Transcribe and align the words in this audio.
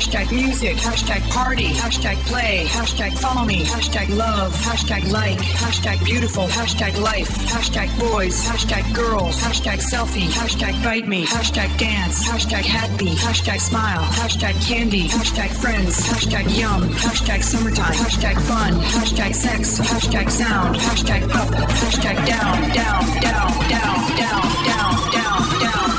hashtag 0.00 0.32
music, 0.32 0.76
hashtag 0.78 1.20
party, 1.28 1.66
hashtag 1.66 2.16
play, 2.24 2.64
hashtag 2.68 3.12
follow 3.18 3.44
me, 3.44 3.64
hashtag 3.64 4.08
love, 4.16 4.50
hashtag 4.54 5.12
like, 5.12 5.36
hashtag 5.36 6.02
beautiful, 6.06 6.46
hashtag 6.46 6.98
life, 6.98 7.28
hashtag 7.52 7.86
boys, 8.00 8.42
hashtag 8.42 8.82
girls, 8.94 9.36
hashtag 9.42 9.76
selfie, 9.76 10.28
hashtag 10.28 10.72
bite 10.82 11.06
me, 11.06 11.26
hashtag 11.26 11.68
dance, 11.76 12.26
hashtag 12.26 12.64
happy, 12.64 13.14
hashtag 13.14 13.60
smile, 13.60 14.00
hashtag 14.16 14.54
candy, 14.66 15.06
hashtag 15.06 15.50
friends, 15.60 16.00
hashtag 16.08 16.48
yum, 16.56 16.88
hashtag 17.04 17.42
summertime, 17.42 17.92
hashtag 17.92 18.40
fun, 18.48 18.72
hashtag 18.96 19.34
sex, 19.34 19.78
hashtag 19.80 20.30
sound, 20.30 20.76
hashtag 20.76 21.22
up, 21.34 21.50
hashtag 21.84 22.16
down, 22.26 22.56
down, 22.72 23.04
down, 23.20 23.68
down, 23.68 24.16
down, 24.16 24.64
down, 24.64 25.12
down, 25.12 25.60
down. 25.60 25.89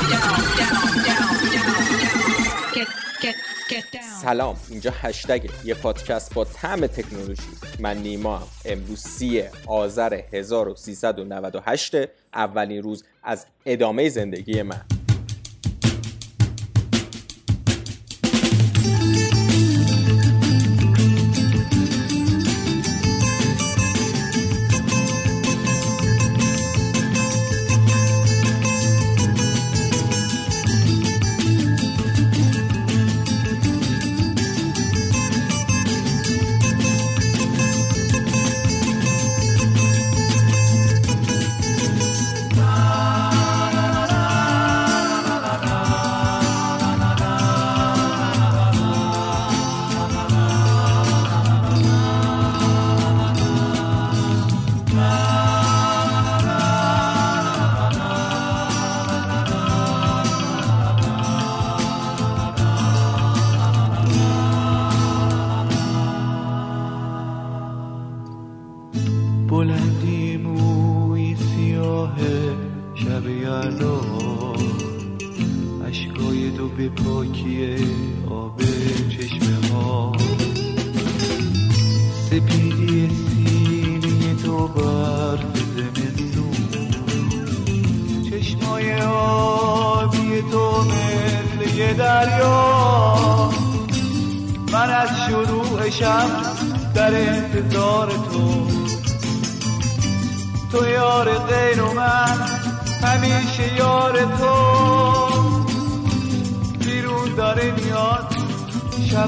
سلام. 4.22 4.56
اینجا 4.70 4.92
هشتگ 4.94 5.50
یه 5.64 5.74
پادکست 5.74 6.34
با 6.34 6.44
طعم 6.44 6.86
تکنولوژی. 6.86 7.42
من 7.78 7.96
نیما 7.96 8.38
هم. 8.38 8.46
امروز 8.64 8.98
سی 8.98 9.42
آذر 9.66 10.20
1398 10.32 11.94
اولین 12.34 12.82
روز 12.82 13.04
از 13.22 13.46
ادامه 13.66 14.08
زندگی 14.08 14.62
من. 14.62 14.91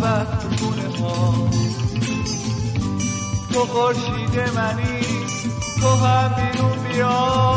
از 0.02 0.26
تو 0.28 0.48
خونه 0.56 0.98
ها 0.98 1.50
تو 3.52 3.60
خورشید 3.60 4.38
منی 4.56 5.00
تو 5.80 5.88
هم 5.88 6.52
بیرون 6.52 6.88
بیا. 6.88 7.54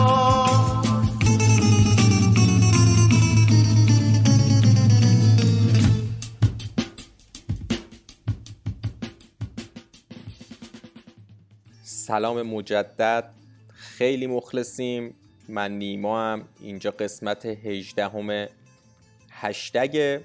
سلام 11.84 12.42
مجدد. 12.42 13.30
خیلی 13.74 14.28
مخلصیم. 14.28 15.14
من 15.50 15.72
نیما 15.72 16.22
هم 16.22 16.46
اینجا 16.60 16.92
قسمت 16.92 17.46
18 17.46 18.08
همه 18.08 18.50
هشتگ 19.32 20.22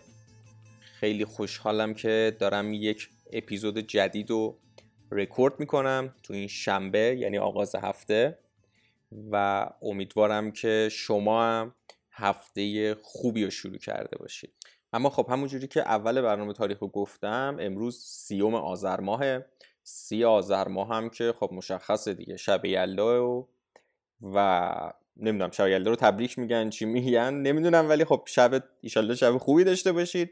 خیلی 1.02 1.24
خوشحالم 1.24 1.94
که 1.94 2.36
دارم 2.38 2.72
یک 2.72 3.08
اپیزود 3.32 3.78
جدید 3.78 4.30
رو 4.30 4.58
رکورد 5.12 5.60
می‌کنم 5.60 6.14
تو 6.22 6.34
این 6.34 6.48
شنبه 6.48 6.98
یعنی 6.98 7.38
آغاز 7.38 7.74
هفته. 7.74 8.38
و 9.30 9.66
امیدوارم 9.82 10.52
که 10.52 10.88
شما 10.92 11.42
هم 11.42 11.74
هفته 12.12 12.94
خوبی 12.94 13.44
رو 13.44 13.50
شروع 13.50 13.78
کرده 13.78 14.18
باشید. 14.18 14.52
اما 14.92 15.10
خب 15.10 15.26
همونجوری 15.30 15.66
که 15.66 15.80
اول 15.80 16.20
برنامه 16.20 16.52
تاریخ 16.52 16.78
رو 16.78 16.88
گفتم 16.88 17.56
امروز 17.60 17.98
سیوم 18.04 18.54
آذر 18.54 19.00
ماهه. 19.00 19.46
سی 19.82 20.24
آذر 20.24 20.68
ماه 20.68 20.88
هم 20.88 21.10
که 21.10 21.34
خب 21.40 21.50
مشخصه 21.52 22.14
دیگه 22.14 22.36
شب 22.36 22.64
یلدا 22.64 23.30
و 23.30 23.48
و 24.22 24.72
نمی‌دونم 25.16 25.50
شب 25.50 25.68
یلدا 25.68 25.90
رو 25.90 25.96
تبریک 25.96 26.38
میگن 26.38 26.70
چی 26.70 26.84
میگن 26.84 27.34
نمی‌دونم 27.34 27.88
ولی 27.88 28.04
خب 28.04 28.22
شب 28.26 28.64
ایشالله 28.80 29.14
شب 29.14 29.38
خوبی 29.38 29.64
داشته 29.64 29.92
باشید. 29.92 30.30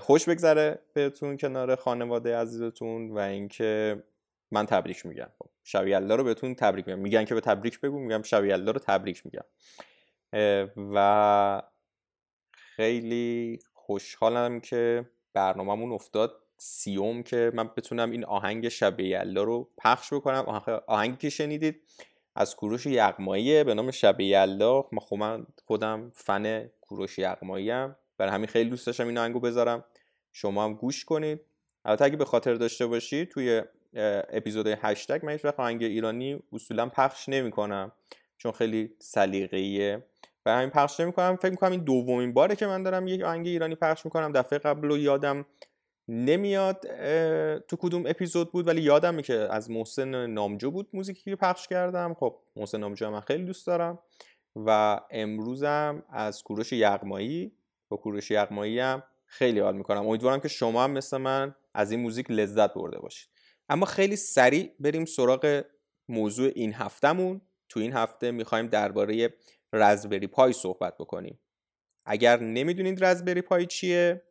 خوش 0.00 0.28
بگذره 0.28 0.78
بهتون 0.92 1.36
کنار 1.36 1.76
خانواده 1.76 2.36
عزیزتون 2.36 3.10
و 3.10 3.18
اینکه 3.18 4.02
من 4.50 4.66
تبریک 4.66 5.06
میگم. 5.06 5.28
خب 5.38 5.48
شب 5.64 5.86
یلدا 5.86 6.14
رو 6.14 6.24
بهتون 6.24 6.54
تبریک 6.54 6.88
میگم. 6.88 6.98
میگن 6.98 7.24
که 7.24 7.34
به 7.34 7.40
تبریک 7.40 7.80
بگو 7.80 7.98
میگم 7.98 8.22
شب 8.22 8.44
یلدا 8.44 8.70
رو 8.72 8.78
تبریک 8.78 9.22
میگم. 9.26 9.44
و 10.94 11.62
خیلی 12.52 13.58
خوشحالم 13.74 14.60
که 14.60 15.10
برنامهمون 15.34 15.92
افتاد. 15.92 16.42
سیوم 16.58 17.22
که 17.22 17.52
من 17.54 17.70
بتونم 17.76 18.10
این 18.10 18.24
آهنگ 18.24 18.68
شب 18.68 19.00
یلدا 19.00 19.42
رو 19.42 19.70
پخش 19.78 20.12
بکنم. 20.12 20.44
آهنگ- 20.44 20.82
آهنگی 20.86 21.16
که 21.16 21.30
شنیدید 21.30 21.82
از 22.36 22.56
کوروش 22.56 22.86
یغماییه 22.86 23.64
به 23.64 23.74
نام 23.74 23.90
شب 23.90 24.20
یلدا 24.20 24.82
خب 24.82 25.16
من 25.16 25.46
خودم 25.64 26.10
فن 26.14 26.66
کوروش 26.80 27.18
یغمایی 27.18 27.72
برای 28.18 28.32
همین 28.32 28.46
خیلی 28.46 28.70
دوست 28.70 28.86
داشتم 28.86 29.06
این 29.06 29.18
آهنگو 29.18 29.40
بذارم. 29.40 29.84
شما 30.32 30.64
هم 30.64 30.74
گوش 30.74 31.04
کنید. 31.04 31.40
البته 31.84 32.04
اگه 32.04 32.16
به 32.16 32.24
خاطر 32.24 32.54
داشته 32.54 32.86
باشید 32.86 33.28
توی 33.28 33.62
اپیزود 34.30 34.66
هشتگ 34.66 35.26
من 35.26 35.32
هیچ 35.32 35.44
وقت 35.44 35.60
آهنگ 35.60 35.82
ایرانی 35.82 36.42
اصولا 36.52 36.88
پخش 36.88 37.28
نمی‌کنم 37.28 37.92
چون 38.38 38.52
خیلی 38.52 38.94
سلیقه‌ایه. 38.98 40.04
برای 40.44 40.58
همین 40.58 40.70
پخش 40.70 41.00
نمی‌کنم. 41.00 41.36
فکر 41.36 41.50
می‌کنم 41.50 41.70
این 41.70 41.84
دومین 41.84 42.32
باره 42.32 42.56
که 42.56 42.66
من 42.66 42.82
دارم 42.82 43.08
یک 43.08 43.22
آهنگ 43.22 43.46
ایرانی 43.46 43.74
پخش 43.74 44.04
می‌کنم. 44.04 44.32
دفعه 44.32 44.58
قبل 44.58 44.88
رو 44.88 44.98
یادم 44.98 45.46
نمیاد 46.08 46.86
تو 47.58 47.76
کدوم 47.76 48.06
اپیزود 48.06 48.52
بود 48.52 48.68
ولی 48.68 48.82
یادمه 48.82 49.22
که 49.22 49.34
از 49.34 49.70
محسن 49.70 50.26
نامجو 50.26 50.70
بود 50.70 50.88
موزیکی 50.92 51.30
که 51.30 51.36
پخش 51.36 51.68
کردم. 51.68 52.14
خب 52.14 52.38
محسن 52.56 52.80
نامجو 52.80 53.10
من 53.10 53.20
خیلی 53.20 53.44
دوست 53.44 53.66
دارم. 53.66 53.98
و 54.56 55.00
امروزم 55.10 56.02
از 56.08 56.42
کوروش 56.42 56.72
یغمایی 56.72 57.52
با 57.88 57.96
کوروش 57.96 58.30
یغمایی 58.30 58.78
هم 58.78 59.02
خیلی 59.26 59.60
حال 59.60 59.76
می‌کنم. 59.76 60.08
امیدوارم 60.08 60.40
که 60.40 60.48
شما 60.48 60.84
هم 60.84 60.90
مثل 60.90 61.16
من 61.16 61.54
از 61.74 61.90
این 61.90 62.00
موزیک 62.00 62.30
لذت 62.30 62.74
برده 62.74 62.98
باشید. 62.98 63.28
اما 63.68 63.86
خیلی 63.86 64.16
سریع 64.16 64.72
بریم 64.80 65.04
سراغ 65.04 65.64
موضوع 66.08 66.52
این 66.54 66.74
هفتهمون. 66.74 67.40
تو 67.68 67.80
این 67.80 67.92
هفته 67.92 68.30
می‌خوایم 68.30 68.66
درباره 68.66 69.34
رزبری 69.72 70.26
پای 70.26 70.52
صحبت 70.52 70.94
بکنیم. 70.98 71.40
اگر 72.06 72.40
نمی‌دونید 72.40 73.04
رزبری 73.04 73.42
پای 73.42 73.66
چیه 73.66 74.22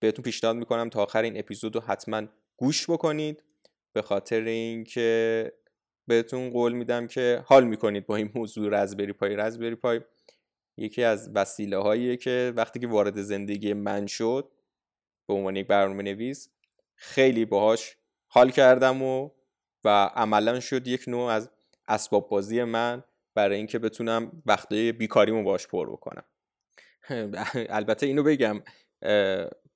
بهتون 0.00 0.22
پیشنهاد 0.24 0.56
می‌کنم 0.56 0.88
تا 0.88 1.02
آخر 1.02 1.22
این 1.22 1.38
اپیزود 1.38 1.74
رو 1.74 1.80
حتما 1.80 2.22
گوش 2.56 2.90
بکنید. 2.90 3.42
به 3.92 4.02
خاطر 4.02 4.40
اینکه 4.40 5.52
بهتون 6.06 6.50
قول 6.50 6.72
میدم 6.72 7.06
که 7.06 7.42
حال 7.46 7.64
می‌کنید 7.64 8.06
با 8.06 8.16
این 8.16 8.30
موضوع 8.34 8.82
رزبری 8.82 9.12
پای 9.12 9.36
رزبری 9.36 9.74
پای. 9.74 10.00
یکی 10.76 11.02
از 11.02 11.30
وسیله 11.34 11.76
هاییه 11.76 12.16
که 12.16 12.52
وقتی 12.56 12.78
که 12.78 12.86
وارد 12.86 13.22
زندگی 13.22 13.72
من 13.72 14.06
شد 14.06 14.50
به 15.28 15.34
عنوان 15.34 15.56
یک 15.56 15.66
برنامه 15.66 16.02
نویس 16.02 16.48
خیلی 16.94 17.44
باهاش 17.44 17.96
حال 18.26 18.50
کردم 18.50 19.02
و 19.02 19.30
و 19.84 19.88
عملا 20.14 20.60
شد 20.60 20.86
یک 20.86 21.04
نوع 21.08 21.30
از 21.30 21.50
اسباب 21.88 22.28
بازی 22.28 22.64
من 22.64 23.04
برای 23.34 23.56
اینکه 23.56 23.78
بتونم 23.78 24.42
وقتای 24.46 24.92
بیکاریمو 24.92 25.42
باش 25.42 25.66
پر 25.66 25.90
بکنم. 25.90 26.24
البته 27.54 28.06
اینو 28.06 28.22
بگم 28.22 28.62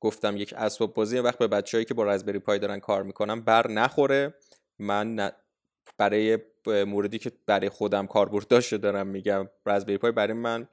گفتم 0.00 0.36
یک 0.36 0.54
اسباب 0.56 0.94
بازی 0.94 1.18
وقت 1.18 1.38
به 1.38 1.48
بچههایی 1.48 1.84
که 1.84 1.94
با 1.94 2.04
رزبری 2.04 2.38
پای 2.38 2.58
دارن 2.58 2.78
کار 2.80 3.02
می‌کنم 3.02 3.40
بر 3.40 3.70
نخوره. 3.70 4.34
من 4.78 5.32
برای 5.98 6.38
موردی 6.66 7.18
که 7.18 7.32
برای 7.46 7.68
خودم 7.68 8.06
کاربرد 8.06 8.48
داشته 8.48 8.78
دارم 8.78 9.06
میگم. 9.06 9.48
رزبری 9.66 9.98
پای 9.98 10.12
برای 10.12 10.32
من 10.32 10.68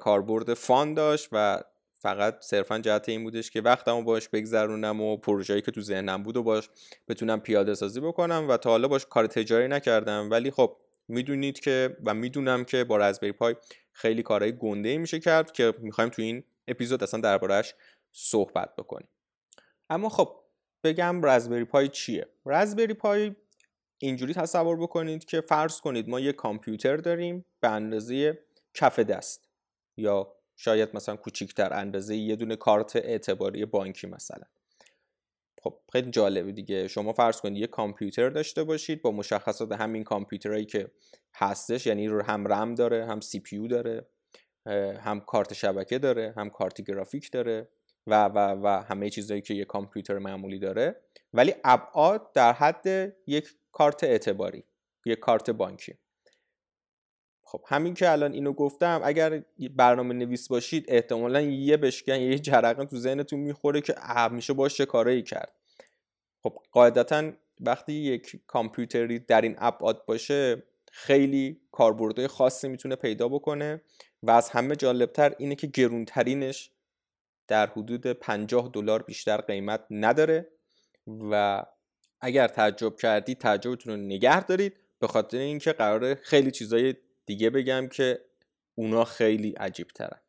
کاربرد 0.00 0.54
فان 0.54 0.94
داشت 0.94 1.28
و 1.32 1.62
فقط 1.98 2.42
صرفا 2.42 2.78
جهت 2.78 3.08
این 3.08 3.24
بودش 3.24 3.50
که 3.50 3.60
وقتمو 3.60 4.02
باش 4.02 4.28
بگذرونم 4.28 5.00
و 5.00 5.16
پروژه‌ای 5.16 5.62
که 5.62 5.70
تو 5.70 5.80
ذهنم 5.80 6.22
بود 6.22 6.36
و 6.36 6.42
باش 6.42 6.70
بتونم 7.08 7.40
پیاده 7.40 7.74
سازی 7.74 8.00
بکنم 8.00 8.46
و 8.48 8.56
تا 8.56 8.70
حالا 8.70 8.88
باش 8.88 9.06
کار 9.06 9.26
تجاری 9.26 9.68
نکردم. 9.68 10.30
ولی 10.30 10.50
خب 10.50 10.76
می‌دونید 11.08 11.60
که 11.60 11.96
و 12.04 12.14
می‌دونم 12.14 12.64
که 12.64 12.84
با 12.84 12.96
رزبری 12.96 13.32
پای 13.32 13.56
خیلی 13.92 14.22
کارهای 14.22 14.52
گنده 14.52 14.98
میشه 14.98 15.20
کرد 15.20 15.52
که 15.52 15.72
می‌خوایم 15.78 16.10
تو 16.10 16.22
این 16.22 16.44
اپیزود 16.68 17.02
اصلا 17.02 17.20
دربارهش 17.20 17.74
صحبت 18.12 18.76
بکنیم. 18.76 19.08
اما 19.90 20.08
خب 20.08 20.36
بگم 20.84 21.26
رزبری 21.26 21.64
پای 21.64 21.88
چیه؟ 21.88 22.26
رزبری 22.46 22.94
پای 22.94 23.34
اینجوری 23.98 24.34
تصور 24.34 24.76
بکنید 24.76 25.24
که 25.24 25.40
فرض 25.40 25.80
کنید 25.80 26.08
ما 26.08 26.20
یه 26.20 26.32
کامپیوتر 26.32 26.96
داریم 26.96 27.44
به 27.60 27.68
اندازه 27.68 28.38
کف 28.74 28.98
دست 28.98 29.48
یا 29.96 30.36
شاید 30.56 30.96
مثلا 30.96 31.16
کوچیکتر 31.16 31.74
اندازه 31.74 32.16
یه 32.16 32.36
دونه 32.36 32.56
کارت 32.56 32.96
اعتباری 32.96 33.64
بانکی 33.64 34.06
مثلا. 34.06 34.44
خب 35.62 35.78
خیلی 35.92 36.10
جالبه 36.10 36.52
دیگه. 36.52 36.88
شما 36.88 37.12
فرض 37.12 37.40
کنید 37.40 37.58
یه 37.58 37.66
کامپیوتر 37.66 38.28
داشته 38.28 38.64
باشید 38.64 39.02
با 39.02 39.10
مشخصات 39.10 39.72
همین 39.72 40.04
کامپیوترهایی 40.04 40.64
که 40.64 40.90
هستش 41.34 41.86
یعنی 41.86 42.06
هم 42.06 42.48
رم 42.48 42.74
داره 42.74 43.06
هم 43.06 43.20
سی 43.20 43.40
پی 43.40 43.68
داره 43.68 44.06
هم 45.00 45.20
کارت 45.20 45.52
شبکه 45.52 45.98
داره 45.98 46.34
هم 46.36 46.50
کارت 46.50 46.80
گرافیک 46.80 47.30
داره. 47.30 47.68
و 48.06 48.24
و 48.24 48.38
و 48.38 48.82
همه 48.82 49.10
چیزهایی 49.10 49.42
که 49.42 49.54
یه 49.54 49.64
کامپیوتر 49.64 50.18
معمولی 50.18 50.58
داره. 50.58 51.00
ولی 51.32 51.54
ابعاد 51.64 52.32
در 52.32 52.52
حد 52.52 53.14
یک 53.26 53.48
کارت 53.72 54.04
اعتباری 54.04 54.64
یک 55.06 55.18
کارت 55.18 55.50
بانکی. 55.50 55.94
خب 57.42 57.64
همین 57.66 57.94
که 57.94 58.10
الان 58.10 58.32
اینو 58.32 58.52
گفتم 58.52 59.00
اگر 59.04 59.42
برنامه 59.76 60.14
نویس 60.14 60.48
باشید 60.48 60.84
احتمالا 60.88 61.40
یه 61.40 61.76
بشکن 61.76 62.20
یه 62.20 62.38
جرقه 62.38 62.84
تو 62.84 62.96
ذهنتون 62.96 63.40
می‌خوره 63.40 63.80
که 63.80 63.94
میشه 64.30 64.52
باش 64.52 64.76
چه 64.76 64.86
کارایی 64.86 65.22
کرد. 65.22 65.52
خب 66.42 66.58
قاعدتا 66.72 67.32
وقتی 67.60 67.92
یک 67.92 68.40
کامپیوتری 68.46 69.18
در 69.18 69.40
این 69.40 69.54
ابعاد 69.58 70.04
باشه 70.06 70.62
خیلی 70.92 71.60
کاربردهای 71.72 72.28
خاصی 72.28 72.68
می‌تونه 72.68 72.96
پیدا 72.96 73.28
بکنه 73.28 73.80
و 74.22 74.30
از 74.30 74.48
همه 74.48 74.76
جالبتر 74.76 75.34
اینه 75.38 75.54
که 75.54 75.66
گرونترینش 75.66 76.70
در 77.48 77.66
حدود 77.66 78.06
50 78.06 78.70
دلار 78.72 79.02
بیشتر 79.02 79.36
قیمت 79.36 79.80
نداره 79.90 80.48
و 81.30 81.62
اگر 82.20 82.48
تعجب 82.48 82.96
کردید 82.96 83.38
تعجبتون 83.38 83.92
رو 83.92 84.00
نگه 84.00 84.44
دارید. 84.44 84.76
به 84.98 85.06
خاطر 85.06 85.38
اینکه 85.38 85.72
قراره 85.72 86.14
خیلی 86.14 86.50
چیزای 86.50 86.94
دیگه 87.26 87.50
بگم 87.50 87.88
که 87.88 88.20
اونا 88.74 89.04
خیلی 89.04 89.50
عجیب 89.50 89.88
ترن 89.88 90.20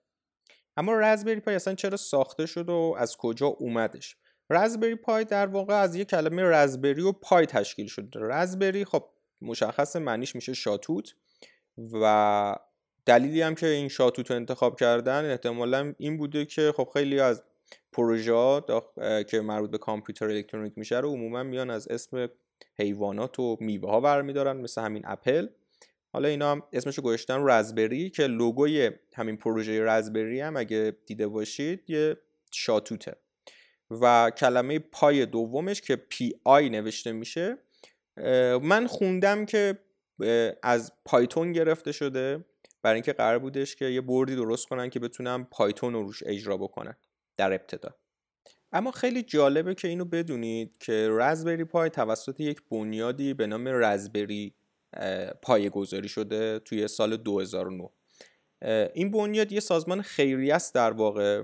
اما 0.78 0.94
رزبری 0.94 1.40
پای 1.40 1.56
اصلا 1.56 1.76
چرا 1.76 1.98
ساخته 1.98 2.46
شد 2.46 2.70
و 2.70 2.96
از 2.98 3.18
کجا 3.18 3.48
اومدش؟ 3.48 4.18
رزبری 4.50 4.96
پای 4.96 5.26
در 5.26 5.48
واقع 5.48 5.74
از 5.74 5.96
یه 5.96 6.06
کلمه 6.06 6.44
رزبری 6.44 7.02
و 7.02 7.12
پای 7.12 7.46
تشکیل 7.46 7.88
شد 7.88 8.14
رزبری 8.16 8.86
خب 8.86 9.10
مشخص 9.42 9.96
معنیش 9.96 10.36
میشه 10.36 10.54
شاتوت 10.54 11.14
و 11.78 12.56
دلیلی 13.08 13.42
هم 13.42 13.56
که 13.56 13.68
این 13.68 13.88
شاتوت 13.88 14.32
انتخاب 14.32 14.80
کردن 14.80 15.32
احتمالا 15.32 15.94
این 15.98 16.18
بوده 16.18 16.46
که 16.46 16.74
خب 16.78 16.90
خیلی 16.94 17.20
از 17.20 17.44
پروژه 17.92 18.34
ها 18.34 18.66
که 19.24 19.42
مربوط 19.42 19.72
به 19.72 19.78
کامپیوتر 19.78 20.26
الکترونیک 20.26 20.74
میشه 20.76 21.00
رو 21.00 21.10
عموما 21.10 21.44
میان 21.44 21.70
از 21.70 21.88
اسم 21.88 22.30
حیوانات 22.80 23.40
و 23.40 23.58
میوه 23.60 23.90
ها 23.90 24.00
برمیدارن 24.00 24.58
مثل 24.58 24.82
همین 24.82 25.04
اپل. 25.06 25.48
حالا 26.14 26.28
اینا 26.28 26.52
هم 26.52 26.64
اسمشو 26.74 27.02
گذاشتن 27.02 27.50
رزبری 27.50 28.10
که 28.10 28.28
لوگوی 28.28 28.92
همین 29.16 29.38
پروژه 29.38 29.84
رزبری 29.84 30.42
هم 30.42 30.58
اگه 30.58 30.98
دیده 31.06 31.28
باشید 31.28 31.90
یه 31.90 32.18
شاتوته 32.52 33.16
و 34.02 34.32
کلمه 34.38 34.80
پای 34.80 35.26
دومش 35.26 35.82
که 35.82 35.96
پی 35.96 36.34
آی 36.44 36.70
نوشته 36.70 37.12
میشه 37.12 37.58
من 38.62 38.88
خوندم 38.88 39.46
که 39.46 39.80
از 40.64 40.92
پایتون 41.06 41.52
گرفته 41.52 41.92
شده. 41.92 42.46
برای 42.88 42.96
اینکه 42.96 43.14
قرار 43.14 43.40
بودش 43.40 43.76
که 43.76 43.86
یه 43.86 44.02
بردی 44.02 44.36
درست 44.36 44.68
کنن 44.68 44.90
که 44.90 45.00
بتونن 45.00 45.44
پایتون 45.44 45.94
رو 45.94 46.04
روش 46.04 46.24
اجرا 46.26 46.58
بکنن 46.58 46.96
در 47.38 47.54
ابتدا. 47.54 47.96
اما 48.72 48.92
خیلی 48.92 49.24
جالبه 49.24 49.76
که 49.76 49.88
اینو 49.88 50.06
بدونید 50.06 50.78
که 50.78 51.10
رزبری 51.12 51.64
پای 51.64 51.90
توسط 51.90 52.40
یک 52.40 52.62
بنیادی 52.72 53.34
به 53.34 53.48
نام 53.48 53.68
رزبری 53.68 54.56
پایه 55.42 55.70
گذاری 55.70 56.10
شده 56.10 56.60
توی 56.60 56.88
سال 56.88 57.18
2009 57.18 57.90
این 58.94 59.12
بنیاد 59.12 59.52
یه 59.52 59.60
سازمان 59.60 60.02
خیریه 60.02 60.56
است 60.56 60.76
در 60.76 60.92
واقع 60.92 61.44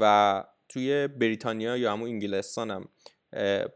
و 0.00 0.44
توی 0.68 1.08
بریتانیا 1.08 1.76
یا 1.76 1.92
همون 1.92 2.08
انگلستان 2.08 2.70
هم 2.70 2.88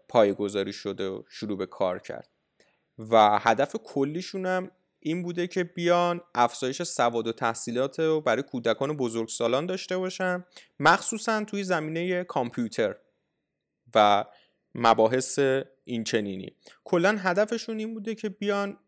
پایه 0.08 0.34
گذاری 0.34 0.72
شده 0.72 1.08
و 1.08 1.22
شروع 1.28 1.58
به 1.58 1.66
کار 1.66 1.98
کرد. 1.98 2.28
و 2.98 3.38
هدف 3.38 3.76
کلیشون 3.84 4.46
هم 4.46 4.70
این 5.06 5.22
بوده 5.22 5.46
که 5.46 5.64
بیان 5.64 6.20
افزایش 6.34 6.82
سواد 6.82 7.26
و 7.26 7.32
تحصیلات 7.32 8.00
رو 8.00 8.20
برای 8.20 8.42
کودکان 8.42 8.90
و 8.90 8.94
بزرگسالان 8.94 9.66
داشته 9.66 9.98
باشن 9.98 10.44
مخصوصا 10.80 11.44
توی 11.44 11.64
زمینه 11.64 12.24
کامپیوتر 12.24 12.96
و 13.94 14.24
مباحث 14.74 15.38
اینچنینی. 15.84 16.56
کلا 16.84 17.16
هدفشون 17.18 17.78
این 17.78 17.94
بوده 17.94 18.14
که 18.14 18.28
بیان 18.28 18.78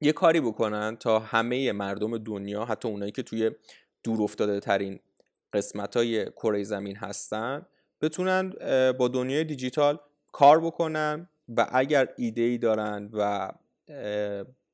یه 0.00 0.12
کاری 0.12 0.40
بکنن 0.40 0.96
تا 0.96 1.18
همه 1.18 1.72
مردم 1.72 2.18
دنیا 2.18 2.64
حتی 2.64 2.88
اونایی 2.88 3.12
که 3.12 3.22
توی 3.22 3.50
دور 4.02 4.22
افتاده 4.22 4.60
ترین 4.60 5.00
قسمت 5.52 5.96
های 5.96 6.24
کره 6.30 6.64
زمین 6.64 6.96
هستن 6.96 7.66
بتونن 8.00 8.50
با 8.92 9.08
دنیای 9.08 9.44
دیجیتال 9.44 9.98
کار 10.32 10.60
بکنن 10.60 11.28
و 11.56 11.66
اگر 11.72 12.08
ایده 12.16 12.42
ای 12.42 12.58
دارن 12.58 13.10
و 13.12 13.52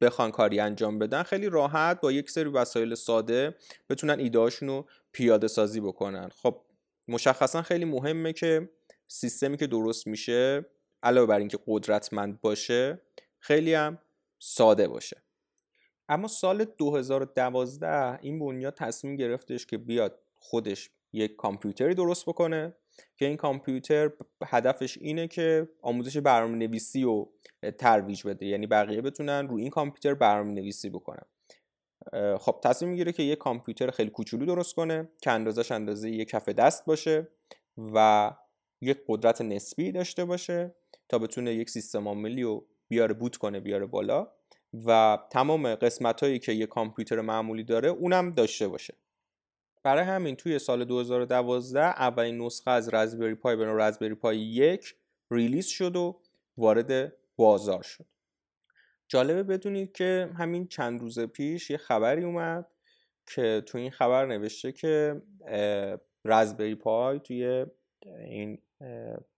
بخوان 0.05 0.31
کاری 0.31 0.61
انجام 0.61 0.99
بدن 0.99 1.23
خیلی 1.23 1.49
راحت 1.49 2.01
با 2.01 2.13
یک 2.13 2.31
سری 2.31 2.49
وسایل 2.49 2.95
ساده 2.95 3.55
بتونن 3.91 4.19
ایده 4.19 4.39
رو 4.61 4.87
پیاده 5.13 5.49
سازی 5.49 5.81
بکنن. 5.81 6.29
خب 6.29 6.61
مشخصا 7.09 7.63
خیلی 7.63 7.85
مهمه 7.85 8.33
که 8.33 8.71
سیستمی 9.07 9.57
که 9.57 9.67
درست 9.67 10.07
میشه 10.07 10.67
علاوه 11.03 11.27
بر 11.27 11.39
اینکه 11.39 11.59
قدرتمند 11.67 12.41
باشه 12.41 13.01
خیلی 13.39 13.75
هم 13.75 13.99
ساده 14.39 14.89
باشه. 14.89 15.23
اما 16.09 16.29
سال 16.29 16.65
2012 16.65 18.19
این 18.23 18.39
بنیاد 18.39 18.75
تصمیم 18.75 19.17
گرفتش 19.17 19.67
که 19.67 19.79
بیاد 19.79 20.19
خودش 20.37 20.91
یک 21.13 21.37
کامپیوتری 21.37 21.95
درست 21.95 22.27
بکنه. 22.27 22.75
که 23.17 23.27
این 23.27 23.37
کامپیوتر 23.37 24.11
هدفش 24.47 24.99
اینه 24.99 25.29
که 25.29 25.69
آموزش 25.83 26.17
برنامه 26.17 26.57
نویسی 26.57 27.03
رو 27.03 27.33
ترویج 27.79 28.27
بده. 28.27 28.47
یعنی 28.47 28.67
بقیه 28.67 29.03
بتونن 29.03 29.49
روی 29.49 29.63
این 29.63 29.71
کامپیوتر 29.71 30.15
برنامه 30.15 30.53
نویسی 30.53 30.91
بکنن 30.91 31.25
خب 32.39 32.61
تصمیم 32.65 32.91
می‌گیره 32.91 33.13
که 33.13 33.23
یک 33.23 33.39
کامپیوتر 33.39 33.91
خیلی 33.91 34.11
کوچولو 34.11 34.47
درست 34.47 34.75
کنه 34.75 35.09
که 35.23 35.31
اندازش 35.31 35.73
اندازه 35.73 36.11
یک 36.11 36.29
کف 36.29 36.49
دست 36.49 36.85
باشه 36.85 37.29
و 37.95 38.31
یک 38.81 38.99
قدرت 39.09 39.41
نسبی 39.41 39.93
داشته 39.93 40.25
باشه 40.25 40.75
تا 41.09 41.19
بتونه 41.19 41.55
یک 41.55 41.71
سیستم 41.71 42.09
عاملی 42.09 42.43
رو 42.43 42.67
بیاره 42.89 43.15
بوت 43.15 43.37
کنه 43.37 43.61
بیاره 43.61 43.87
بالا 43.87 44.29
و 44.87 45.19
تمام 45.31 45.75
قسمت 45.75 46.23
هایی 46.23 46.39
که 46.39 46.53
یه 46.53 46.67
کامپیوتر 46.67 47.21
معمولی 47.21 47.65
داره 47.65 47.89
اونم 47.89 48.33
داشته 48.33 48.69
باشه. 48.69 48.95
برای 49.85 50.05
همین 50.05 50.37
توی 50.37 50.59
سال 50.59 50.85
2012 50.85 51.81
اولین 51.81 52.39
نسخه 52.43 52.71
از 52.71 52.95
رزبری 52.95 53.35
پای 53.35 53.57
به 53.57 53.67
رزبری 53.67 54.15
پای 54.15 54.39
یک 54.39 54.95
ریلیز 55.31 55.67
شد 55.67 55.97
و 55.97 56.21
وارد 56.57 57.13
بازار 57.37 57.83
شد. 57.83 58.07
جالبه 59.09 59.43
بدونید 59.43 59.93
که 59.93 60.31
همین 60.39 60.69
چند 60.69 61.01
روز 61.01 61.21
پیش 61.21 61.71
یه 61.71 61.77
خبری 61.77 62.25
اومد 62.25 62.67
که 63.27 63.63
تو 63.67 63.79
این 63.79 63.91
خبر 63.91 64.27
نوشته 64.27 64.73
که 64.73 65.23
رزبری 66.25 66.75
پای 66.75 67.21
توی 67.21 67.67
این 68.27 68.59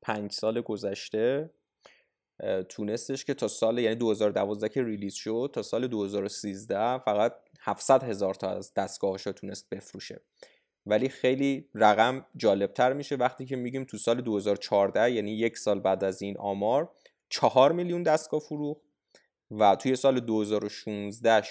پنج 0.02 0.32
سال 0.32 0.60
گذشته 0.60 1.50
تونستش 2.68 3.24
که 3.24 3.34
تا 3.34 3.48
سال 3.48 3.78
یعنی 3.78 3.94
2012 3.94 4.68
که 4.68 4.82
ریلیز 4.82 5.14
شد 5.14 5.50
تا 5.54 5.62
سال 5.62 5.86
2013 5.86 6.98
فقط 6.98 7.32
700 7.66 8.04
هزار 8.04 8.34
تا 8.34 8.50
از 8.50 8.74
دستگاهاش 8.74 9.22
تونست 9.22 9.70
بفروشه. 9.70 10.20
ولی 10.86 11.08
خیلی 11.08 11.68
رقم 11.74 12.26
جالبتر 12.36 12.92
میشه 12.92 13.16
وقتی 13.16 13.46
که 13.46 13.56
میگیم 13.56 13.84
تو 13.84 13.98
سال 13.98 14.20
2014 14.20 15.10
یعنی 15.10 15.30
یک 15.30 15.58
سال 15.58 15.80
بعد 15.80 16.04
از 16.04 16.22
این 16.22 16.38
آمار 16.38 16.90
4 17.28 17.72
میلیون 17.72 18.02
دستگاه 18.02 18.40
فروخت 18.40 18.82
و 19.50 19.76
توی 19.76 19.96
سال 19.96 20.20
2016 20.20 21.42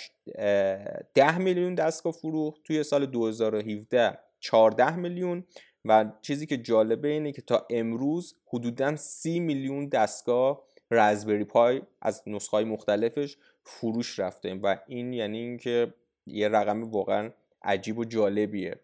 10 1.14 1.38
میلیون 1.38 1.76
دستگاه 1.76 2.14
فروخت 2.14 2.64
توی 2.64 2.84
سال 2.84 3.06
2017 3.06 4.20
14 4.40 4.96
میلیون. 4.96 5.44
و 5.86 6.12
چیزی 6.22 6.46
که 6.46 6.58
جالبه 6.58 7.08
اینه 7.08 7.32
که 7.32 7.42
تا 7.42 7.68
امروز 7.70 8.36
حدودا 8.48 8.96
سی 8.96 9.40
میلیون 9.40 9.88
دستگاه 9.88 10.64
رزبری 10.92 11.44
پای 11.44 11.82
از 12.02 12.24
نسخه 12.28 12.64
مختلفش 12.64 13.38
فروش 13.64 14.20
رفته 14.20 14.54
و 14.54 14.76
این 14.88 15.14
یعنی 15.14 15.38
اینکه 15.38 15.94
یه 16.28 16.50
رقم 16.50 16.84
واقعا 16.84 17.32
عجیب 17.64 17.98
و 17.98 18.06
جالبیه. 18.06 18.80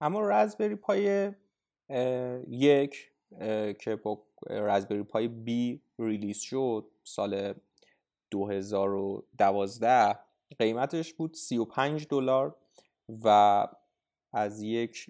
اما 0.00 0.28
رزبری 0.28 0.74
پای 0.74 1.32
یک 2.48 3.12
که 3.78 3.96
با 4.02 4.22
Raspberry 4.50 5.02
Pi 5.02 5.28
B 5.28 5.80
release 5.98 6.38
شد 6.38 6.86
سال 7.04 7.54
2012 8.30 10.18
قیمتش 10.58 11.14
بود 11.14 11.34
35 11.34 12.06
دلار 12.06 12.56
و 13.24 13.66
از 14.32 14.62
یک 14.62 15.06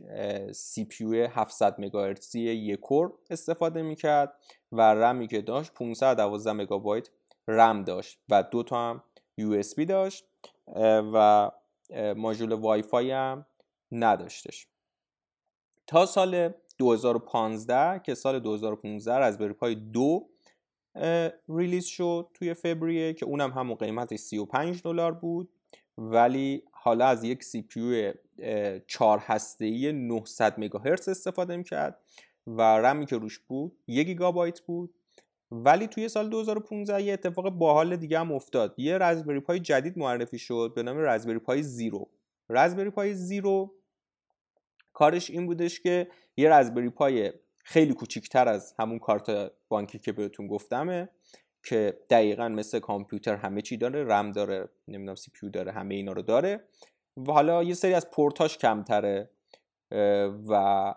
CPU 0.52 1.28
700 1.28 1.74
مگاهرتزی 1.78 2.40
یک 2.40 2.80
core 2.80 3.12
استفاده 3.30 3.82
می‌کرد 3.82 4.32
و 4.72 4.80
رمی 4.80 5.26
که 5.26 5.42
داشت 5.42 5.74
512 5.74 6.52
مگابایت 6.52 7.08
رم 7.48 7.84
داشت 7.84 8.18
و 8.28 8.42
دو 8.42 8.62
تا 8.62 8.90
هم 8.90 9.02
USB 9.36 9.62
داشت. 9.88 10.24
و 11.12 11.50
ماژول 12.16 12.52
وای 12.52 12.82
فای 12.82 13.10
هم 13.10 13.46
نداشتش. 13.92 14.68
تا 15.86 16.06
سال 16.06 16.54
2015 16.78 18.00
که 18.04 18.14
سال 18.14 18.38
2015 18.38 19.14
Raspberry 19.14 19.38
Pi 19.38 19.74
دو 19.74 20.28
release 21.48 21.84
شد 21.84 22.28
توی 22.34 22.54
فوریه 22.54 23.12
که 23.12 23.26
اونم 23.26 23.50
همون 23.50 23.76
قیمتش 23.76 24.18
35 24.18 24.82
دلار 24.82 25.12
بود 25.12 25.48
ولی 25.98 26.62
حالا 26.72 27.06
از 27.06 27.24
یک 27.24 27.44
CPU 27.44 28.12
4 28.86 29.18
هسته 29.18 29.92
900 29.92 30.54
مگاهرتز 30.58 31.08
استفاده 31.08 31.56
می‌کرد 31.56 32.00
و 32.46 32.62
رمی 32.62 33.06
که 33.06 33.16
روش 33.16 33.38
بود 33.38 33.78
یک 33.86 34.06
گیگابایت 34.06 34.60
بود 34.60 34.94
ولی 35.50 35.86
توی 35.86 36.08
سال 36.08 36.28
2015 36.28 37.02
یه 37.02 37.12
اتفاق 37.12 37.50
باحال 37.50 37.96
دیگه 37.96 38.18
هم 38.18 38.32
افتاد. 38.32 38.74
یه 38.78 38.98
Raspberry 38.98 39.40
Pi 39.40 39.60
جدید 39.60 39.98
معرفی 39.98 40.38
شد 40.38 40.72
به 40.76 40.82
نام 40.82 40.98
Raspberry 40.98 41.38
Pi 41.38 41.62
Zero. 41.62 42.10
رزبری 42.48 42.90
پای 42.90 43.14
زیرو 43.14 43.74
کارش 44.92 45.30
این 45.30 45.46
بودش 45.46 45.80
که 45.80 46.08
یه 46.36 46.50
رزبری 46.50 46.90
پای 46.90 47.32
خیلی 47.64 47.94
کوچیکتر 47.94 48.48
از 48.48 48.74
همون 48.78 48.98
کارت 48.98 49.52
بانکی 49.68 49.98
که 49.98 50.12
بهتون 50.12 50.46
گفتمه 50.46 51.08
که 51.64 51.98
دقیقا 52.10 52.48
مثل 52.48 52.78
کامپیوتر 52.78 53.36
همه 53.36 53.62
چی 53.62 53.76
داره 53.76 54.04
رم 54.04 54.32
داره 54.32 54.68
نمی‌دونم 54.88 55.14
سی 55.14 55.30
پیو 55.30 55.50
داره 55.50 55.72
همه 55.72 55.94
اینا 55.94 56.12
رو 56.12 56.22
داره. 56.22 56.64
و 57.16 57.32
حالا 57.32 57.62
یه 57.62 57.74
سری 57.74 57.94
از 57.94 58.10
پورتاش 58.10 58.58
کمتره 58.58 59.30
و 60.48 60.94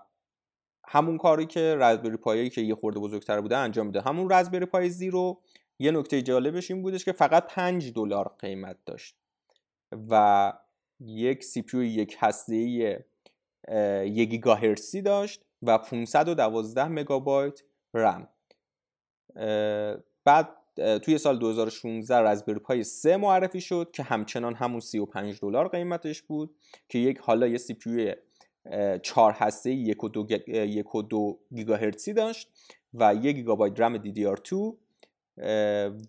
همون 0.87 1.17
کاری 1.17 1.45
که 1.45 1.75
رزبری 1.79 2.17
پایی 2.17 2.49
که 2.49 2.61
یه 2.61 2.75
خورده 2.75 2.99
بزرگتر 2.99 3.41
بوده 3.41 3.57
انجام 3.57 3.85
میده. 3.85 4.01
همون 4.01 4.31
رزبری 4.31 4.65
پای 4.65 4.89
زیرو 4.89 5.41
یه 5.79 5.91
نکته 5.91 6.21
جالبش 6.21 6.71
این 6.71 6.81
بودش 6.81 7.05
که 7.05 7.11
فقط 7.11 7.47
5 7.47 7.93
دلار 7.93 8.35
قیمت 8.39 8.77
داشت 8.85 9.15
و 10.09 10.53
یک 10.99 11.43
سی 11.43 11.61
پیو 11.61 11.83
یک 11.83 12.17
هسته 12.19 12.55
یک 12.55 14.29
گیگاهرتزی 14.29 15.01
داشت 15.01 15.45
و 15.61 15.77
512 15.77 16.87
مگابایت 16.87 17.61
رم. 17.93 18.27
بعد 20.25 20.49
توی 21.03 21.17
سال 21.17 21.39
2016 21.39 22.15
رزبری 22.15 22.59
پای 22.59 22.83
3 22.83 23.17
معرفی 23.17 23.61
شد 23.61 23.91
که 23.93 24.03
همچنان 24.03 24.55
همون 24.55 24.79
35 24.79 25.39
دلار 25.41 25.67
قیمتش 25.67 26.21
بود 26.21 26.55
که 26.89 26.99
یک 26.99 27.17
حالا 27.17 27.47
یه 27.47 27.57
سی 27.57 27.73
پیو 27.73 28.13
4 29.03 29.31
هسته 29.31 29.71
1 29.71 30.03
و 30.03 30.09
2 30.09 30.27
یک 30.47 30.95
و 30.95 31.01
دو 31.01 31.39
گیگاهرتزی 31.55 32.13
داشت 32.13 32.49
و 32.93 33.15
1 33.15 33.35
گیگابایت 33.35 33.79
رم 33.79 33.97
DDR2 33.97 34.73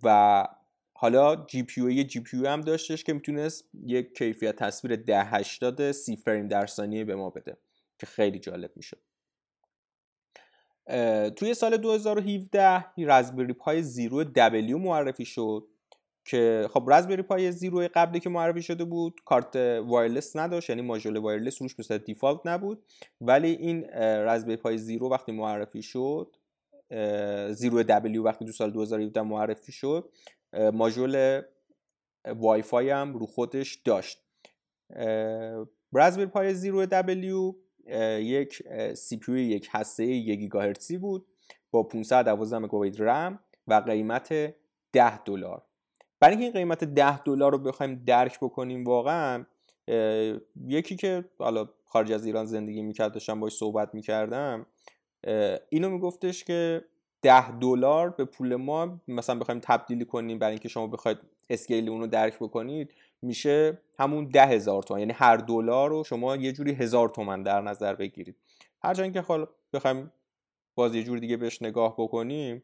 و 0.03 0.47
حالا 0.93 1.47
GPU 1.47 1.93
یه 1.93 2.05
GPU 2.05 2.47
هم 2.47 2.61
داشتش 2.61 3.05
که 3.05 3.13
می‌تونست 3.13 3.65
یک 3.87 4.19
کیفیت 4.19 4.57
تصویر 4.57 4.93
1080 4.93 5.93
سی 5.93 6.17
فریم 6.17 6.49
در 6.49 6.67
ثانیه 6.67 7.05
به 7.05 7.15
ما 7.15 7.31
بده 7.31 7.57
که 7.99 8.07
خیلی 8.07 8.39
جالب 8.39 8.71
می‌شد. 8.77 9.01
توی 11.37 11.55
سال 11.55 11.77
2017 11.77 12.85
Raspberry 12.99 13.53
Pi 13.53 13.83
Zero 13.83 14.25
W 14.25 14.79
معرفی 14.79 15.25
شد. 15.25 15.69
که 16.25 16.69
خب 16.73 16.85
Raspberry 16.89 17.23
Pi 17.23 17.53
Zero 17.53 17.89
قبلی 17.95 18.21
که 18.21 18.31
معرفی 18.31 18.63
شده 18.63 18.85
بود 18.85 19.21
کارت 19.25 19.57
wireless 19.87 20.37
نداشت 20.37 20.71
یعنی 20.71 20.83
ماژول 20.83 21.17
wireless 21.17 21.63
روش 21.63 21.75
by 21.75 21.99
default 21.99 22.41
نبود. 22.45 22.85
ولی 23.21 23.51
این 23.51 23.91
Raspberry 24.01 24.57
Pi 24.57 24.79
Zero 24.79 25.11
وقتی 25.11 25.33
معرفی 25.33 25.83
شد 25.83 26.37
زیرو 27.51 27.83
دبلیو 27.83 28.25
وقتی 28.25 28.45
دو 28.45 28.53
سال 28.53 28.71
2017 28.71 29.23
معرفی 29.23 29.73
شد 29.73 30.11
ماژول 30.73 31.43
وای 32.27 32.63
فای 32.63 32.91
هم 32.91 33.15
رو 33.15 33.27
خودش 33.27 33.75
داشت. 33.75 34.19
رزبری 35.93 36.27
پای 36.27 36.55
زیرو 36.55 36.87
دبلیو 36.87 37.55
یک 38.19 38.63
سی 38.95 39.17
پیو 39.17 39.37
یک 39.37 39.69
هسته 39.71 40.07
یک 40.07 40.39
گیگاهرتزی 40.39 40.99
بود 40.99 41.27
با 41.71 41.83
512 41.83 42.59
مگابایت 42.59 43.01
رم 43.01 43.41
و 43.67 43.75
قیمت 43.75 44.55
10 44.93 45.19
دلار. 45.19 45.63
برای 46.23 46.37
اینکه 46.37 46.45
این 46.45 46.53
قیمت 46.53 46.85
10 46.85 47.19
دلار 47.19 47.53
رو 47.53 47.59
بخوایم 47.59 48.03
درک 48.07 48.39
بکنیم 48.41 48.85
واقعا 48.85 49.45
یکی 50.67 50.97
که 50.97 51.25
حالا 51.39 51.69
خارج 51.87 52.13
از 52.13 52.27
ایران 52.27 52.45
زندگی 52.45 52.83
می‌کرد 52.83 53.13
داشتم 53.13 53.41
باش 53.41 53.53
صحبت 53.53 53.95
می‌کردم 53.95 54.67
اینو 55.69 55.91
میگفتش 55.91 56.45
که 56.45 56.85
10 57.23 57.59
دلار 57.59 58.11
به 58.11 58.25
پول 58.25 58.57
ما 58.57 59.01
مثلا 59.09 59.39
بخوایم 59.39 59.61
تبدیلی 59.65 60.05
کنیم 60.05 60.39
برای 60.39 60.53
اینکه 60.53 60.69
شما 60.69 60.87
بخواید 60.87 61.19
scale 61.51 61.89
اون 61.89 62.01
رو 62.01 62.07
درک 62.07 62.37
بکنید 62.37 62.93
میشه 63.23 63.79
همون 63.99 64.25
ده 64.25 64.47
هزار 64.47 64.83
تومن. 64.83 65.01
یعنی 65.01 65.13
هر 65.13 65.37
دلار 65.37 65.91
رو 65.91 66.05
شما 66.05 66.37
یه 66.37 66.53
جوری 66.53 66.73
هزار 66.73 67.09
تومن 67.09 67.43
در 67.43 67.61
نظر 67.61 67.95
بگیرید. 67.95 68.37
هرچند 68.83 69.13
که 69.13 69.21
حالا 69.21 69.47
بخوایم 69.73 70.13
باز 70.75 70.95
یه 70.95 71.03
جور 71.03 71.19
دیگه 71.19 71.37
بهش 71.37 71.63
نگاه 71.63 71.95
بکنیم 71.99 72.63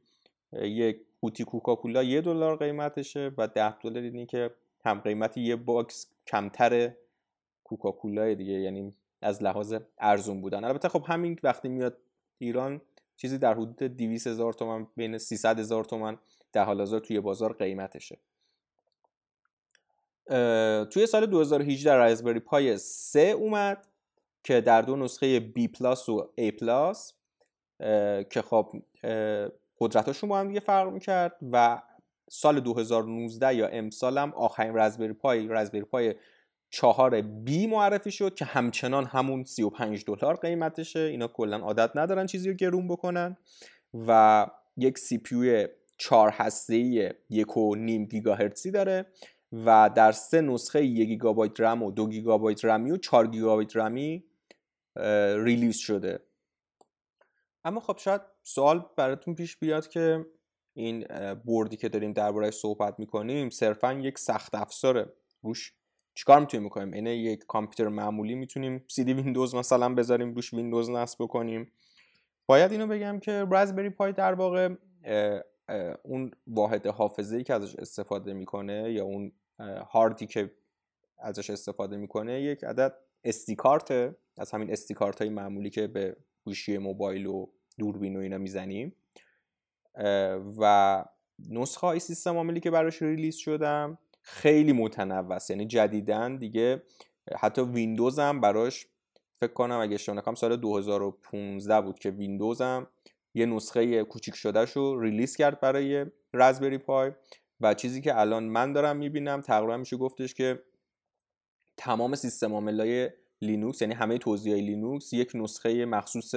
یک 0.52 1.00
قوطی 1.20 1.44
کوکاکولا 1.44 2.02
یه 2.02 2.20
دلار 2.20 2.56
قیمتشه 2.56 3.30
و 3.38 3.48
ده 3.48 3.78
دلار 3.78 4.02
اینی 4.02 4.26
که 4.26 4.50
هم 4.84 5.00
قیمت 5.00 5.36
یه 5.36 5.56
box 5.56 6.06
کمتر 6.26 6.92
کوکاکولا 7.64 8.34
دیگه 8.34 8.52
یعنی 8.52 8.94
از 9.22 9.42
لحاظ 9.42 9.74
ارزون 9.98 10.40
بودن. 10.40 10.64
البته 10.64 10.88
خب 10.88 11.04
همین 11.06 11.38
وقتی 11.42 11.68
میاد 11.68 11.98
ایران 12.38 12.80
چیزی 13.16 13.38
در 13.38 13.54
حدود 13.54 13.76
200 13.76 14.26
هزار 14.26 14.52
تومن 14.52 14.86
بین 14.96 15.18
300 15.18 15.58
هزار 15.58 15.84
تومن 15.84 16.18
در 16.52 16.64
حال 16.64 16.78
حاضر 16.78 16.98
توی 16.98 17.20
بازار 17.20 17.52
قیمتشه. 17.52 18.18
توی 20.90 21.06
سال 21.06 21.26
2018 21.26 21.94
Raspberry 21.94 22.40
Pi 22.40 22.78
3 22.78 23.20
اومد 23.20 23.86
که 24.44 24.60
در 24.60 24.82
دو 24.82 24.96
نسخه 24.96 25.40
B 25.40 25.68
plus 25.68 26.08
و 26.08 26.28
A 26.40 26.50
plus 26.50 27.14
که 28.30 28.42
خب 28.44 28.72
قدرتاشون 29.80 30.30
با 30.30 30.38
هم 30.38 30.48
دیگه 30.48 30.60
فرق 30.60 30.92
می‌کرد 30.92 31.36
و 31.52 31.82
سال 32.30 32.60
2019 32.60 33.54
یا 33.54 33.68
امسال 33.68 34.18
هم 34.18 34.32
آخرین 34.32 34.76
Raspberry 34.76 35.12
Pi 35.12 35.48
Raspberry 35.48 35.82
Pi 35.82 36.14
چهار 36.70 37.20
B 37.20 37.66
معرفی 37.66 38.10
شد 38.10 38.34
که 38.34 38.44
همچنان 38.44 39.04
همون 39.04 39.44
35 39.44 40.04
دلار 40.06 40.36
قیمتشه. 40.36 41.00
اینا 41.00 41.28
کلا 41.28 41.56
عادت 41.56 41.90
ندارن 41.94 42.26
چیزی 42.26 42.48
رو 42.48 42.54
گرون 42.54 42.88
بکنن 42.88 43.36
و 44.06 44.46
یک 44.76 44.98
CPU 44.98 45.66
4 45.98 46.30
هسته 46.30 46.76
یک 47.30 47.56
و 47.56 47.74
نیم 47.74 48.04
گیگاهرتزی 48.04 48.70
داره 48.70 49.06
و 49.52 49.90
در 49.94 50.12
سه 50.12 50.40
نسخه 50.40 50.84
یک 50.84 51.08
گیگابایت 51.08 51.60
رم 51.60 51.82
و 51.82 51.90
دو 51.90 52.08
گیگابایت 52.08 52.64
رمی 52.64 52.90
و 52.90 52.96
4 52.96 53.26
گیگابایت 53.26 53.76
رمی 53.76 54.24
release 55.36 55.76
شده. 55.76 56.20
اما 57.64 57.80
خب 57.80 57.98
شاید 57.98 58.20
سوال 58.42 58.86
براتون 58.96 59.34
پیش 59.34 59.56
بیاد 59.56 59.88
که 59.88 60.26
این 60.74 61.06
بردی 61.44 61.76
که 61.76 61.88
داریم 61.88 62.12
درباره 62.12 62.50
صحبت 62.50 62.98
می‌کنیم 62.98 63.50
صرفا 63.50 63.92
یک 63.92 64.18
سخت 64.18 64.54
افزاره. 64.54 65.12
روش 65.42 65.72
چیکار 66.14 66.40
می‌تونیم 66.40 66.66
بکنیم؟ 66.66 66.92
عین 66.92 67.16
یک 67.16 67.44
کامپیوتر 67.46 67.88
معمولی 67.88 68.34
می‌تونیم 68.34 68.84
سی 68.94 69.04
دی 69.04 69.12
ویندوز 69.12 69.54
مثلا 69.54 69.94
بذاریم 69.94 70.34
روش 70.34 70.54
ویندوز 70.54 70.90
نصب 70.90 71.22
بکنیم؟ 71.22 71.72
باید 72.46 72.72
اینو 72.72 72.86
بگم 72.86 73.18
که 73.20 73.46
Raspberry 73.50 73.90
Pi 73.90 74.12
در 74.12 74.34
واقع 74.34 74.68
اون 76.02 76.30
واحد 76.46 76.86
حافظه 76.86 77.36
ای 77.36 77.44
که 77.44 77.54
ازش 77.54 77.76
استفاده 77.76 78.32
می‌کنه 78.32 78.92
یا 78.92 79.04
اون 79.04 79.32
هاردی 79.90 80.26
که 80.26 80.54
ازش 81.18 81.50
استفاده 81.50 81.96
می‌کنه 81.96 82.42
یک 82.42 82.64
عدد 82.64 82.94
SD 83.24 83.46
card 83.46 83.90
از 84.38 84.50
همین 84.50 84.72
SD 84.72 84.88
card 84.88 85.20
های 85.20 85.30
معمولی 85.30 85.70
که 85.70 85.86
به 85.86 86.16
گوشی 86.48 86.78
موبایل 86.78 87.26
و 87.26 87.46
دوربین 87.78 88.16
و 88.16 88.20
اینا 88.20 88.38
می‌زنیم. 88.38 88.94
و 90.58 91.04
نسخه 91.50 91.86
های 91.86 91.98
سیستم 91.98 92.36
عاملی 92.36 92.60
که 92.60 92.70
براش 92.70 93.02
release 93.02 93.36
شده 93.36 93.98
خیلی 94.22 94.72
متنوع 94.72 95.32
است 95.32 95.50
یعنی 95.50 95.66
جدیدن 95.66 96.36
دیگه. 96.36 96.82
حتی 97.38 97.62
ویندوز 97.62 98.18
هم 98.18 98.40
براش 98.40 98.86
فکر 99.40 99.52
کنم 99.52 99.78
اگه 99.78 99.94
اشتباه 99.94 100.16
نکنم 100.16 100.34
سال 100.34 100.56
2015 100.56 101.80
بود 101.80 101.98
که 101.98 102.10
ویندوزم 102.10 102.86
یه 103.34 103.46
نسخه 103.46 104.04
کوچیک 104.04 104.34
شده 104.34 104.64
رو 104.64 105.00
release 105.00 105.36
کرد 105.36 105.60
برای 105.60 106.06
Raspberry 106.34 106.78
Pi. 106.78 107.12
و 107.60 107.74
چیزی 107.74 108.00
که 108.00 108.20
الان 108.20 108.44
من 108.44 108.72
دارم 108.72 108.96
می‌بینم 108.96 109.40
تقریبا 109.40 109.76
میشه 109.76 109.96
گفتش 109.96 110.34
که 110.34 110.62
تمام 111.76 112.14
سیستم 112.14 112.52
عاملای 112.52 113.10
لینوکس 113.42 113.82
یعنی 113.82 113.94
همه 113.94 114.18
توزیع 114.18 114.54
لینوکس 114.54 115.12
یک 115.12 115.30
نسخه 115.34 115.84
مخصوص 115.84 116.34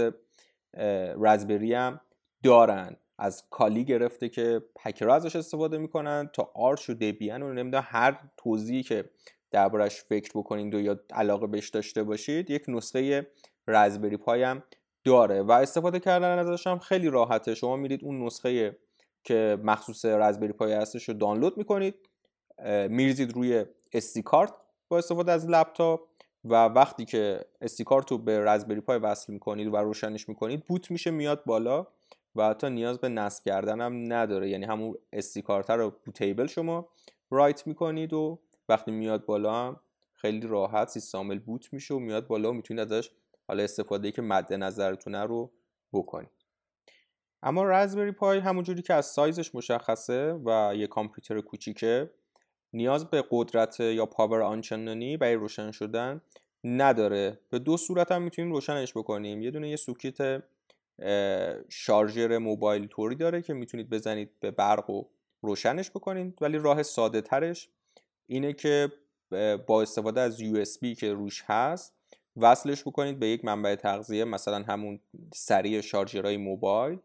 رزبری 1.21 1.73
هم 1.73 2.01
دارن. 2.43 2.97
از 3.17 3.43
کالی 3.49 3.85
گرفته 3.85 4.29
که 4.29 4.61
هکرها 4.79 5.15
ازش 5.15 5.35
استفاده 5.35 5.77
می‌کنن 5.77 6.29
تا 6.33 6.51
آرش 6.55 6.89
و 6.89 6.93
دبیان 6.93 7.41
و 7.43 7.53
نمی‌دونم 7.53 7.83
هر 7.87 8.19
توضیحی 8.37 8.83
که 8.83 9.09
دربارش 9.51 10.01
فکر 10.01 10.31
بکنید 10.35 10.75
و 10.75 10.79
یا 10.79 10.99
علاقه 11.13 11.47
بهش 11.47 11.69
داشته 11.69 12.03
باشید 12.03 12.49
یک 12.49 12.65
نسخه 12.67 13.27
رزبری 13.67 14.17
پای 14.17 14.43
هم 14.43 14.63
داره. 15.03 15.41
و 15.41 15.51
استفاده 15.51 15.99
کردن 15.99 16.39
ازش 16.39 16.67
هم 16.67 16.79
خیلی 16.79 17.09
راحته. 17.09 17.55
شما 17.55 17.75
میرید 17.75 18.03
اون 18.03 18.25
نسخه 18.25 18.77
که 19.23 19.57
مخصوص 19.63 20.05
رزبری 20.05 20.53
پای 20.53 20.73
هستش 20.73 21.09
رو 21.09 21.13
دانلود 21.13 21.57
می‌کنید 21.57 21.95
میریزید 22.89 23.33
روی 23.33 23.65
استی 23.93 24.21
کارت 24.21 24.53
با 24.89 24.97
استفاده 24.97 25.31
از 25.31 25.49
لپتاپ. 25.49 26.01
و 26.45 26.65
وقتی 26.65 27.05
که 27.05 27.45
استی 27.61 27.83
کارت 27.83 28.11
رو 28.11 28.17
به 28.17 28.39
رزبری 28.39 28.81
پای 28.81 28.97
وصل 28.97 29.33
می‌کنید 29.33 29.67
و 29.67 29.77
روشنش 29.77 30.29
می‌کنید 30.29 30.65
بوت 30.65 30.91
میشه 30.91 31.11
میاد 31.11 31.43
بالا 31.45 31.87
و 32.35 32.49
حتی 32.49 32.69
نیاز 32.69 32.99
به 32.99 33.09
نصب 33.09 33.43
کردن 33.45 33.81
هم 33.81 34.13
نداره. 34.13 34.49
یعنی 34.49 34.65
همون 34.65 34.95
استی 35.13 35.41
کارت 35.41 35.69
رو 35.69 35.93
بوتیبل 36.05 36.47
شما 36.47 36.89
رایت 37.29 37.67
می‌کنید 37.67 38.13
و 38.13 38.39
وقتی 38.69 38.91
میاد 38.91 39.25
بالا 39.25 39.53
هم 39.53 39.79
خیلی 40.13 40.47
راحت 40.47 40.89
سیستم 40.89 41.39
بوت 41.39 41.73
میشه 41.73 41.93
و 41.93 41.99
میاد 41.99 42.27
بالا 42.27 42.49
و 42.49 42.53
می‌تونید 42.53 42.93
ازش 42.93 43.09
حالا 43.47 43.63
استفاده 43.63 44.11
که 44.11 44.21
مد 44.21 44.53
نظرتونه 44.53 45.23
رو 45.23 45.51
بکنید. 45.93 46.29
اما 47.43 47.63
رزبری 47.63 48.11
پای 48.11 48.39
همونجوری 48.39 48.81
که 48.81 48.93
از 48.93 49.05
سایزش 49.05 49.55
مشخصه 49.55 50.33
و 50.45 50.73
یه 50.75 50.87
کامپیوتر 50.87 51.41
کوچیکه 51.41 52.09
نیاز 52.73 53.09
به 53.09 53.23
قدرت 53.29 53.79
یا 53.79 54.05
power 54.05 54.41
آنچنانی 54.41 55.17
برای 55.17 55.35
روشن 55.35 55.71
شدن 55.71 56.21
نداره. 56.63 57.39
به 57.49 57.59
دو 57.59 57.77
صورت 57.77 58.11
هم 58.11 58.21
می‌تونیم 58.21 58.51
روشنش 58.51 58.93
بکنیم. 58.93 59.41
یه 59.41 59.51
دونه 59.51 59.69
یه 59.69 59.75
socket 59.75 60.43
شارژر 61.69 62.37
موبایل 62.37 62.87
طوری 62.87 63.15
داره 63.15 63.41
که 63.41 63.53
می‌تونید 63.53 63.89
بزنید 63.89 64.29
به 64.39 64.51
برق 64.51 64.89
و 64.89 65.03
روشنش 65.41 65.89
بکنید 65.89 66.37
ولی 66.41 66.57
راه 66.57 66.83
ساده 66.83 67.21
ترش 67.21 67.69
اینه 68.27 68.53
که 68.53 68.91
با 69.67 69.81
استفاده 69.81 70.21
از 70.21 70.41
USB 70.41 70.95
که 70.97 71.13
روش 71.13 71.43
هست 71.45 71.93
وصلش 72.37 72.81
بکنید 72.81 73.19
به 73.19 73.27
یک 73.27 73.45
منبع 73.45 73.75
تغذیه 73.75 74.23
مثلا 74.23 74.63
همون 74.63 74.99
سری 75.33 75.81
شارژرهای 75.81 76.37
موبایل 76.37 76.99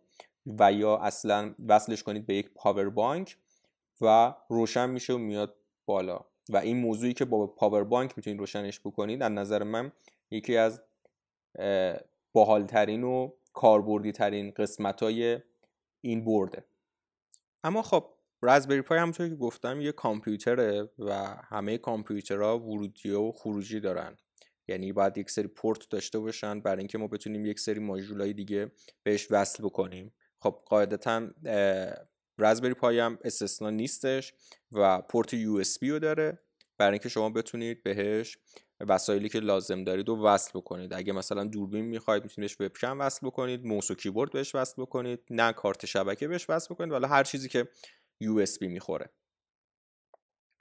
و 0.47 0.73
یا 0.73 0.97
اصلا 0.97 1.55
وصلش 1.69 2.03
کنید 2.03 2.27
به 2.27 2.35
یک 2.35 2.51
پاور 2.55 2.91
بانک 2.91 3.37
و 4.01 4.35
روشن 4.49 4.91
میشه 4.91 5.13
و 5.13 5.19
میاد 5.19 5.57
بالا. 5.87 6.21
و 6.49 6.57
این 6.57 6.77
موضوعی 6.77 7.13
که 7.13 7.25
با 7.25 7.47
پاور 7.47 7.85
بانک 7.85 8.13
می‌تونید 8.17 8.41
روشنش 8.41 8.81
بکنید 8.81 9.23
از 9.23 9.33
نظر 9.33 9.63
من 9.63 9.93
یکی 10.31 10.57
از 10.57 10.83
باحالترین 12.33 13.05
و 13.05 13.33
کاربردی 13.53 14.13
ترین 14.13 14.51
قسمت 14.51 15.03
های 15.03 15.39
این 16.01 16.25
برده. 16.25 16.65
اما 17.65 17.83
خب 17.83 18.13
رزبری 18.43 18.83
پای 18.83 18.99
همونطور 18.99 19.29
که 19.29 19.35
گفتم 19.35 19.81
یه 19.81 19.93
کامپیوتره 19.93 20.91
و 20.99 21.15
همه 21.45 21.79
کامپیوترها 21.79 22.59
ورودی 22.59 23.11
و 23.11 23.33
خروجی 23.33 23.81
دارن. 23.81 24.17
یعنی 24.69 24.93
باید 24.93 25.19
یک 25.19 25.31
سری 25.31 25.47
پورت 25.47 25.91
داشته 25.91 26.19
باشن 26.19 26.61
برای 26.61 26.79
اینکه 26.79 26.99
ما 26.99 27.07
بتونیم 27.07 27.47
یک 27.47 27.61
سری 27.61 27.81
ماژولای 27.81 28.33
دیگه 28.33 28.73
بهش 29.03 29.29
وصل 29.31 29.65
بکنیم. 29.65 30.15
خب 30.41 30.63
قاعدتا 30.67 31.29
Raspberry 32.39 32.75
Pi 32.75 32.99
هم 32.99 33.19
استثنا 33.25 33.71
نیستش 33.71 34.35
و 34.73 35.03
پورت 35.03 35.35
USB 35.35 35.83
رو 35.83 35.99
داره. 35.99 36.39
برای 36.79 36.93
اینکه 36.93 37.09
شما 37.09 37.31
بتونید 37.31 37.83
بهش 37.83 38.39
وسایلی 38.81 39.29
که 39.29 39.41
لازم 39.41 39.85
دارید 39.85 40.09
و 40.09 40.17
وصل 40.25 40.51
بکنید. 40.55 40.95
اگه 40.95 41.13
مثلا 41.13 41.45
دوربین 41.45 41.85
می‌خواید 41.85 42.23
می‌تونید 42.23 42.51
بهش 42.59 42.61
وبکم 42.61 43.01
وصل 43.01 43.27
بکنید. 43.27 43.65
موس 43.65 43.91
و 43.91 43.95
کیبورد 43.95 44.33
بهش 44.33 44.55
وصل 44.55 44.83
بکنید. 44.83 45.21
نه 45.31 45.53
کارت 45.53 45.87
شبکه 45.87 46.29
بهش 46.29 46.51
وصل 46.51 46.75
بکنید. 46.75 46.93
ولی 46.93 47.07
هر 47.07 47.25
چیزی 47.25 47.49
که 47.49 47.69
USB 48.21 48.63
می‌خوره. 48.63 49.11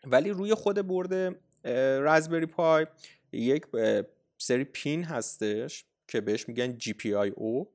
ولی 0.04 0.30
روی 0.30 0.54
خود 0.54 0.88
برد 0.88 1.42
Raspberry 2.04 2.46
Pi 2.46 2.86
یک 3.32 3.66
سری 4.38 4.64
پین 4.64 5.04
هستش 5.04 5.86
که 6.08 6.22
بهش 6.22 6.48
میگن 6.48 6.78
GPIO 6.80 7.68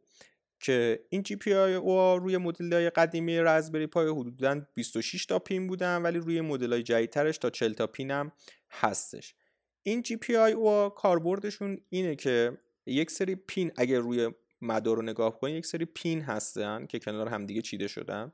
که 0.61 1.07
این 1.09 1.23
GPIO 1.23 2.19
روی 2.21 2.37
مدل 2.37 2.73
های 2.73 2.91
قدیمی 2.91 3.39
رزبری 3.39 3.87
پای 3.87 4.09
حدودا 4.09 4.61
26 4.75 5.27
تا 5.27 5.39
پین 5.39 5.67
بودن 5.67 6.03
ولی 6.03 6.19
روی 6.19 6.41
مدل 6.41 6.73
های 6.73 6.83
جدیدترش 6.83 7.39
تا 7.39 7.51
40 7.51 7.73
تا 7.73 7.87
پین 7.87 8.11
هم 8.11 8.33
هستش. 8.71 9.35
این 9.83 10.03
GPIO 10.03 10.95
کاربردشون 10.97 11.79
اینه 11.89 12.17
که 12.17 12.59
یک 12.87 13.11
سری 13.11 13.35
پین 13.35 13.73
اگر 13.77 13.99
روی 13.99 14.31
مدار 14.61 14.97
رو 14.97 15.03
نگاه 15.03 15.39
کنید 15.41 15.57
یک 15.57 15.67
سری 15.67 15.85
پین 15.85 16.21
هستن 16.21 16.87
که 16.87 16.99
کنار 16.99 17.29
همدیگه 17.29 17.63
چیده 17.63 17.89
شدن. 17.89 18.33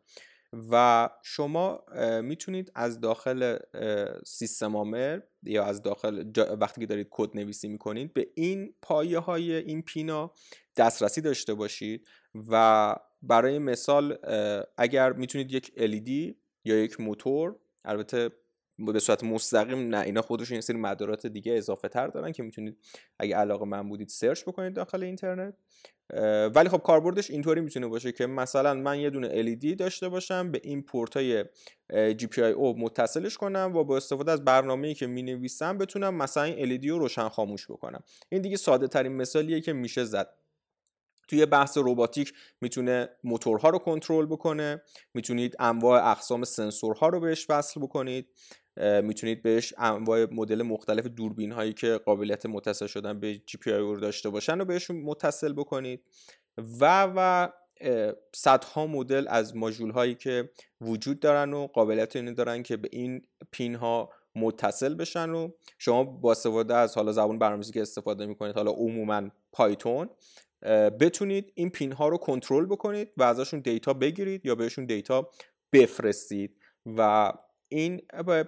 و 0.53 1.09
شما 1.23 1.85
می‌تونید 2.23 2.73
از 2.75 3.01
داخل 3.01 3.57
سیستم 4.27 4.77
عامل 4.77 5.21
یا 5.43 5.65
از 5.65 5.83
داخل 5.83 6.33
وقتی 6.61 6.81
که 6.81 6.87
دارید 6.87 7.09
کد 7.11 7.37
نویسی 7.37 7.69
می‌کنید 7.69 8.15
به 8.15 8.27
این 8.35 8.75
پایه 8.83 9.19
های 9.19 9.53
این 9.53 9.83
پینا 9.83 10.33
دسترسی 10.77 11.21
داشته 11.21 11.55
باشید 11.55 12.09
و 12.49 12.95
برای 13.23 13.59
مثال 13.59 14.19
اگر 14.77 15.13
می‌تونید 15.13 15.53
یک 15.53 15.73
LED 15.77 16.37
یا 16.65 16.77
یک 16.77 17.01
موتور 17.01 17.57
البته 17.85 18.31
به 18.79 19.01
صورت 19.01 19.25
مستقیم 19.25 19.89
نه 19.89 20.01
اینا 20.01 20.23
خودشون 20.23 20.55
یه 20.55 20.61
سری 20.61 20.77
مدارات 20.77 21.27
دیگه 21.27 21.53
اضافه 21.53 21.89
تر 21.89 22.07
دارن 22.07 22.33
که 22.33 22.43
می‌تونید 22.43 22.79
اگه 23.19 23.37
علاقه 23.37 23.65
من 23.65 23.89
بودید 23.89 24.09
سرچ 24.09 24.43
بکنید 24.43 24.75
داخل 24.75 25.03
اینترنت. 25.03 25.55
ولی 26.55 26.69
خب 26.69 26.79
کاربردش 26.79 27.31
اینطوری 27.31 27.61
می‌تونه 27.61 27.87
باشه 27.87 28.13
که 28.13 28.27
مثلا 28.27 28.75
من 28.75 29.01
یه 29.01 29.11
دونه 29.11 29.43
LED 29.43 29.77
داشته 29.77 30.09
باشم 30.09 30.51
به 30.51 30.61
این 30.65 30.83
پورت 30.83 31.17
های 31.17 31.45
GPIO 31.93 32.79
متصلش 32.79 33.37
کنم 33.37 33.73
و 33.77 33.85
با 33.85 33.97
استفاده 33.97 34.33
از 34.33 34.45
برنامه‌ای 34.45 34.95
که 34.95 35.07
می 35.07 35.23
نویسم 35.23 35.79
بتونم 35.79 36.15
مثلا 36.15 36.43
این 36.43 36.79
LED 36.79 36.87
رو 36.87 36.99
روشن 36.99 37.29
خاموش 37.29 37.71
بکنم. 37.71 38.03
این 38.29 38.43
دیگه 38.43 38.57
ساده 38.57 38.89
ترین 38.89 39.13
مثالیه 39.13 39.61
که 39.61 39.73
میشه 39.73 40.05
زد. 40.05 40.29
توی 41.29 41.47
بحث 41.47 41.79
روباتیک 41.79 42.33
می‌تونه 42.61 43.09
موتورها 43.25 43.69
رو 43.69 43.79
کنترل 43.79 44.27
بکنه 44.27 44.83
می‌تونید 45.15 45.57
انواع 45.59 46.11
اقسام 46.11 46.45
سنسورها 46.45 47.09
رو 47.09 47.21
بهش 47.21 47.47
وصل 47.51 47.81
بکنید. 47.81 48.29
می‌تونید 48.77 49.43
بهش 49.43 49.75
انواع 49.79 50.27
مدل 50.35 50.63
مختلف 50.63 51.07
دوربین 51.07 51.53
هایی 51.53 51.73
که 51.73 51.99
قابلیت 51.99 52.47
متصل 52.47 52.87
شدن 52.87 53.21
به 53.21 53.35
جی 53.47 53.59
پی 53.59 53.71
رو 53.71 54.01
داشته 54.01 54.31
باشن 54.31 54.59
رو 54.59 54.65
بهشون 54.65 54.97
متصل 54.97 55.53
بکنید. 55.53 56.01
و 56.81 57.13
و 57.17 57.49
صدها 58.35 58.87
مدل 58.87 59.27
از 59.29 59.57
ماژول 59.57 59.91
هایی 59.91 60.15
که 60.15 60.51
وجود 60.81 61.21
دارن 61.21 61.53
و 61.53 61.67
قابلیت 61.67 62.17
اینو 62.17 62.35
دارن 62.35 62.63
که 62.63 62.77
به 62.77 62.89
این 62.93 63.23
پین 63.51 63.75
ها 63.75 64.11
متصل 64.35 64.95
بشن 64.95 65.31
و 65.31 65.51
شما 65.79 66.05
با 66.05 66.31
استفاده 66.31 66.75
از 66.75 66.95
حالا 66.95 67.13
زبان 67.13 67.39
برنامه‌نویسی 67.39 67.73
که 67.73 67.83
استفاده 67.83 68.27
می‌کنید 68.27 68.55
حالا 68.55 68.71
عموما 68.71 69.23
پایتون 69.53 70.09
بتونید 71.01 71.53
این 71.55 71.71
پین 71.71 71.93
ها 71.93 72.09
رو 72.09 72.19
کنترل 72.19 72.67
بکنید 72.67 73.09
و 73.17 73.23
ازشون 73.23 73.61
دیتا 73.61 73.93
بگیرید 73.93 74.47
یا 74.47 74.55
بهشون 74.55 74.85
دیتا 74.85 75.31
بفرستید. 75.73 76.57
و 76.87 77.33
این 77.69 78.03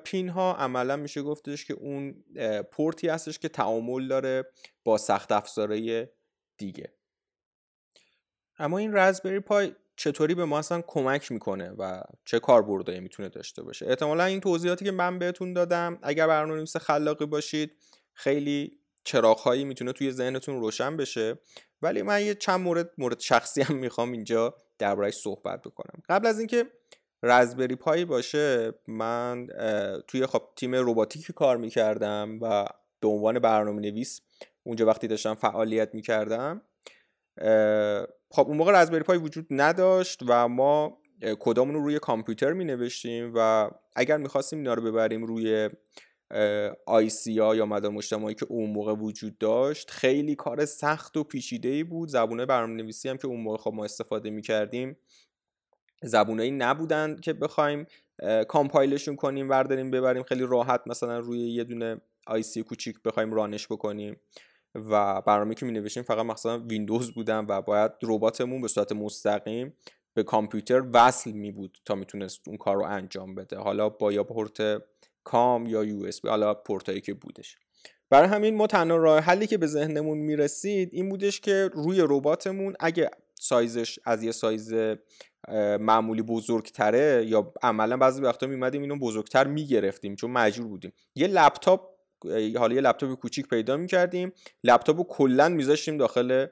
پین 0.04 0.28
ها 0.28 0.54
عملا 0.54 0.96
میشه 0.96 1.22
گفتش 1.22 1.64
که 1.64 1.74
اون 1.74 2.24
پورتی 2.72 3.08
هستش 3.08 3.38
که 3.38 3.48
تعامل 3.48 4.08
داره 4.08 4.44
با 4.84 4.98
سخت 4.98 5.32
افزاره 5.32 6.10
دیگه. 6.56 6.92
اما 8.58 8.78
این 8.78 8.94
رزبری 8.94 9.40
پای 9.40 9.74
چطوری 9.96 10.34
به 10.34 10.44
ما 10.44 10.58
اصلا 10.58 10.82
کمک 10.86 11.32
می‌کنه 11.32 11.70
و 11.70 12.02
چه 12.24 12.38
کاربردایی 12.38 13.00
می‌تونه 13.00 13.28
داشته 13.28 13.62
باشه؟ 13.62 13.86
احتمالا 13.86 14.24
این 14.24 14.40
توضیحاتی 14.40 14.84
که 14.84 14.90
من 14.90 15.18
بهتون 15.18 15.52
دادم 15.52 15.98
اگر 16.02 16.26
برنامه‌نویس 16.26 16.76
خلاقی 16.76 17.26
باشید 17.26 17.72
خیلی 18.12 18.78
چراغهایی 19.04 19.64
می‌تونه 19.64 19.92
توی 19.92 20.12
ذهنتون 20.12 20.60
روشن 20.60 20.96
بشه. 20.96 21.38
ولی 21.82 22.02
من 22.02 22.22
یه 22.22 22.34
چند 22.34 22.60
مورد 22.60 22.90
مورد 22.98 23.20
شخصی 23.20 23.62
هم 23.62 23.76
می‌خوام 23.76 24.12
اینجا 24.12 24.54
دربارهش 24.78 25.14
صحبت 25.14 25.62
بکنم. 25.62 26.02
قبل 26.08 26.26
از 26.26 26.38
اینکه 26.38 26.66
رزبری 27.22 27.76
پای 27.76 28.04
باشه 28.04 28.72
من 28.88 29.46
توی 30.06 30.26
خب 30.26 30.42
تیم 30.56 30.74
روباتیکی 30.74 31.32
کار 31.32 31.56
می‌کردم 31.56 32.38
و 32.42 32.66
به 33.00 33.08
عنوان 33.08 33.38
برنامه 33.38 33.80
نویس 33.80 34.20
اونجا 34.62 34.86
وقتی 34.86 35.06
داشتم 35.06 35.34
فعالیت 35.34 35.94
می‌کردم 35.94 36.62
خب 38.30 38.46
اون 38.46 38.56
موقع 38.56 38.82
رزبری 38.82 39.02
پای 39.02 39.18
وجود 39.18 39.46
نداشت 39.50 40.20
و 40.28 40.48
ما 40.48 40.98
کدامون 41.40 41.74
رو 41.74 41.84
روی 41.84 41.98
کامپیوتر 41.98 42.52
می 42.52 42.64
نوشتیم 42.64 43.32
و 43.34 43.70
اگر 43.96 44.16
می‌خواستیم 44.16 44.58
اینا 44.58 44.74
رو 44.74 44.82
ببریم 44.82 45.24
روی 45.24 45.70
آی 46.86 47.08
سی 47.08 47.38
ها 47.38 47.56
یا 47.56 47.66
مدار 47.66 47.90
مجتمعی 47.90 48.34
که 48.34 48.46
اون 48.48 48.70
موقع 48.70 48.92
وجود 48.92 49.38
داشت 49.38 49.90
خیلی 49.90 50.34
کار 50.34 50.64
سخت 50.64 51.16
و 51.16 51.24
پیچیده 51.24 51.68
ای 51.68 51.84
بود. 51.84 52.08
زبونه 52.08 52.46
برنامه 52.46 52.82
نویسی 52.82 53.08
هم 53.08 53.16
که 53.16 53.26
اون 53.26 53.40
موقع 53.40 53.56
خب 53.56 53.72
ما 53.74 53.84
استفاده 53.84 54.30
می 54.30 54.42
کردیم 54.42 54.96
زبونایی 56.02 56.50
نبودن 56.50 57.16
که 57.16 57.32
بخوایم 57.32 57.86
compile 58.48 58.91
شون 58.91 59.16
کنیم 59.16 59.50
ورداریم 59.50 59.90
ببریم. 59.90 60.22
خیلی 60.22 60.46
راحت 60.46 60.80
مثلا 60.86 61.18
روی 61.18 61.38
یه 61.38 61.64
دونه 61.64 62.00
IC 62.26 62.62
کوچیک 62.62 63.02
بخوایم 63.04 63.34
run 63.34 63.53
ش 63.53 63.66
بکنیم 63.66 64.16
و 64.74 65.20
برنامه 65.20 65.54
که 65.54 65.66
می 65.66 65.90
فقط 65.90 66.26
مثلا 66.26 66.58
ویندوز 66.58 67.12
بودن 67.12 67.46
و 67.48 67.62
باید 67.62 67.92
رباتمون 68.02 68.60
به 68.60 68.68
صورت 68.68 68.92
مستقیم 68.92 69.74
به 70.14 70.22
کامپیوتر 70.22 70.82
وصل 70.92 71.32
می 71.32 71.52
بود 71.52 71.78
تا 71.84 71.94
می‌تونست 71.94 72.40
اون 72.48 72.56
کار 72.56 72.76
رو 72.76 72.84
انجام 72.84 73.34
بده. 73.34 73.56
حالا 73.56 73.88
با 73.88 74.12
یا 74.12 74.24
پورت 74.24 74.82
COM 75.24 75.66
یا 75.66 75.84
USB 75.84 76.28
حالا 76.28 76.54
پورتایی 76.54 77.00
که 77.00 77.14
بودش. 77.14 77.56
برای 78.10 78.28
همین 78.28 78.56
ما 78.56 78.66
تنها 78.66 78.96
راه 78.96 79.20
حلی 79.20 79.46
که 79.46 79.58
به 79.58 79.66
ذهنمون 79.66 80.18
می‌رسید 80.18 80.90
این 80.92 81.08
بودش 81.08 81.40
که 81.40 81.70
روی 81.72 82.00
رباتمون 82.00 82.74
اگه 82.80 83.10
سایزش 83.40 83.98
از 84.04 84.22
یه 84.22 84.32
سایز 84.32 84.74
معمولی 85.80 86.22
بزرگتره 86.22 87.26
یا 87.26 87.52
عملا 87.62 87.96
بعضی 87.96 88.22
وقتا 88.22 88.46
میمدیم 88.46 88.82
اینو 88.82 88.98
بزرگتر 88.98 89.46
می‌گرفتیم 89.46 90.14
چون 90.14 90.30
مجبور 90.30 90.68
بودیم. 90.68 90.92
یه 91.14 91.26
لپتاپ 91.26 91.80
حالا 92.56 92.74
یه 92.74 92.80
لپتاپ 92.80 93.20
کوچیک 93.20 93.48
پیدا 93.48 93.76
می‌کردیم 93.76 94.32
لپتاپ 94.64 94.96
رو 94.96 95.04
کلا 95.04 95.48
میذاشتیم 95.48 95.96
داخل 95.96 96.46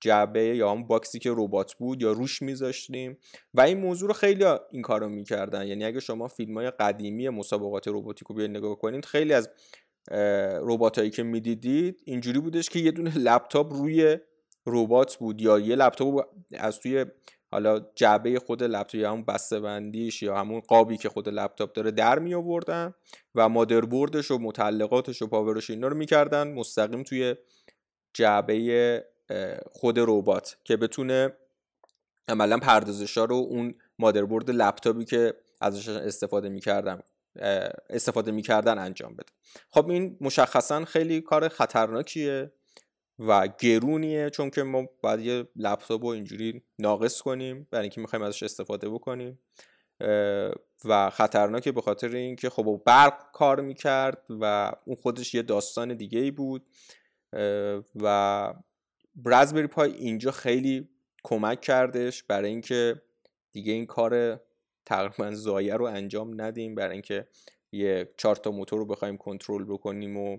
جعبه 0.00 0.56
یا 0.56 0.70
هم 0.70 0.86
باکسی 0.86 1.18
که 1.18 1.30
ربات 1.36 1.74
بود 1.74 2.02
یا 2.02 2.12
روش 2.12 2.42
میذاشتیم 2.42 3.18
و 3.54 3.60
این 3.60 3.78
موضوع 3.78 4.08
رو 4.08 4.14
خیلی 4.14 4.44
این 4.70 4.82
کارو 4.82 5.08
می‌کردن 5.08 5.66
یعنی 5.66 5.84
اگه 5.84 6.00
شما 6.00 6.28
فیلم 6.28 6.58
های 6.58 6.70
قدیمی 6.70 7.28
مسابقات 7.28 7.88
روباتیک 7.88 8.28
رو 8.28 8.40
نگاه 8.40 8.78
کنید 8.78 9.04
خیلی 9.04 9.32
از 9.32 9.50
رباتایی 10.62 11.10
که 11.10 11.22
می‌دیدید 11.22 12.02
اینجوری 12.04 12.40
بودش 12.40 12.68
که 12.68 12.78
یه 12.78 12.90
دونه 12.90 13.18
لپتاپ 13.28 13.72
روی 13.72 14.18
ربات 14.66 15.16
بود 15.16 15.40
یا 15.40 15.58
یه 15.58 15.76
لپتاپ 15.76 16.26
از 16.52 16.80
توی 16.80 17.06
حالا 17.50 17.80
جعبه 17.94 18.38
خود 18.38 18.62
لپتاپ 18.62 18.94
یا 18.94 19.10
همون 19.10 19.24
بسته 19.24 19.60
بندیش 19.60 20.22
یا 20.22 20.36
همون 20.36 20.60
قابی 20.60 20.96
که 20.96 21.08
خود 21.08 21.28
لپتاپ 21.28 21.72
داره 21.72 21.90
در 21.90 22.18
می 22.18 22.34
آوردن 22.34 22.94
و 23.34 23.48
مادربردش 23.48 24.30
و 24.30 24.38
متعلقاتش 24.38 25.22
و 25.22 25.26
پاورش 25.26 25.70
اینا 25.70 25.88
رو 25.88 25.96
می‌کردن 25.96 26.52
مستقیم 26.52 27.02
توی 27.02 27.34
جعبه 28.14 29.04
خود 29.72 29.98
ربات 29.98 30.56
که 30.64 30.76
بتونه 30.76 31.32
عملا 32.28 32.58
پردازش 32.58 33.18
ها 33.18 33.24
رو 33.24 33.34
اون 33.36 33.74
مادربرد 33.98 34.50
لپتاپی 34.50 35.04
که 35.04 35.34
ازش 35.60 35.88
استفاده 35.88 36.48
می‌کردم 36.48 37.02
استفاده 37.90 38.30
می‌کردن 38.30 38.78
انجام 38.78 39.14
بده. 39.14 39.32
خب 39.70 39.88
این 39.88 40.18
مشخصا 40.20 40.84
خیلی 40.84 41.20
کار 41.20 41.48
خطرناکیه. 41.48 42.52
و 43.18 43.48
گرونیه 43.58 44.30
چون 44.30 44.50
که 44.50 44.62
ما 44.62 44.88
باید 45.02 45.20
یه 45.20 45.48
لپتاپ 45.56 46.02
رو 46.02 46.08
اینجوری 46.08 46.62
ناقص 46.78 47.20
کنیم 47.20 47.68
برای 47.70 47.82
اینکه 47.82 48.00
می‌خوایم 48.00 48.24
ازش 48.24 48.42
استفاده 48.42 48.88
بکنیم. 48.88 49.38
و 50.84 51.10
خطرناکه 51.10 51.72
به 51.72 51.80
خاطر 51.80 52.08
اینکه 52.08 52.50
خب 52.50 52.82
برق 52.86 53.32
کار 53.32 53.60
می‌کرد 53.60 54.26
و 54.30 54.72
اون 54.84 54.96
خودش 54.96 55.34
یه 55.34 55.42
داستان 55.42 55.94
دیگه 55.94 56.18
ای 56.18 56.30
بود 56.30 56.66
و 57.94 58.54
رزبری 59.26 59.66
پای 59.66 59.92
اینجا 59.92 60.30
خیلی 60.30 60.88
کمک 61.24 61.60
کردش 61.60 62.22
برای 62.22 62.50
اینکه 62.50 63.02
دیگه 63.52 63.72
این 63.72 63.86
کار 63.86 64.40
تقریبا 64.86 65.34
زایه 65.34 65.74
رو 65.74 65.84
انجام 65.84 66.40
ندیم 66.40 66.74
برای 66.74 66.92
اینکه 66.92 67.26
یه 67.72 68.14
چهار 68.16 68.36
تا 68.36 68.50
موتور 68.50 68.78
رو 68.78 68.86
بخوایم 68.86 69.16
کنترل 69.16 69.64
بکنیم 69.64 70.16
و 70.16 70.38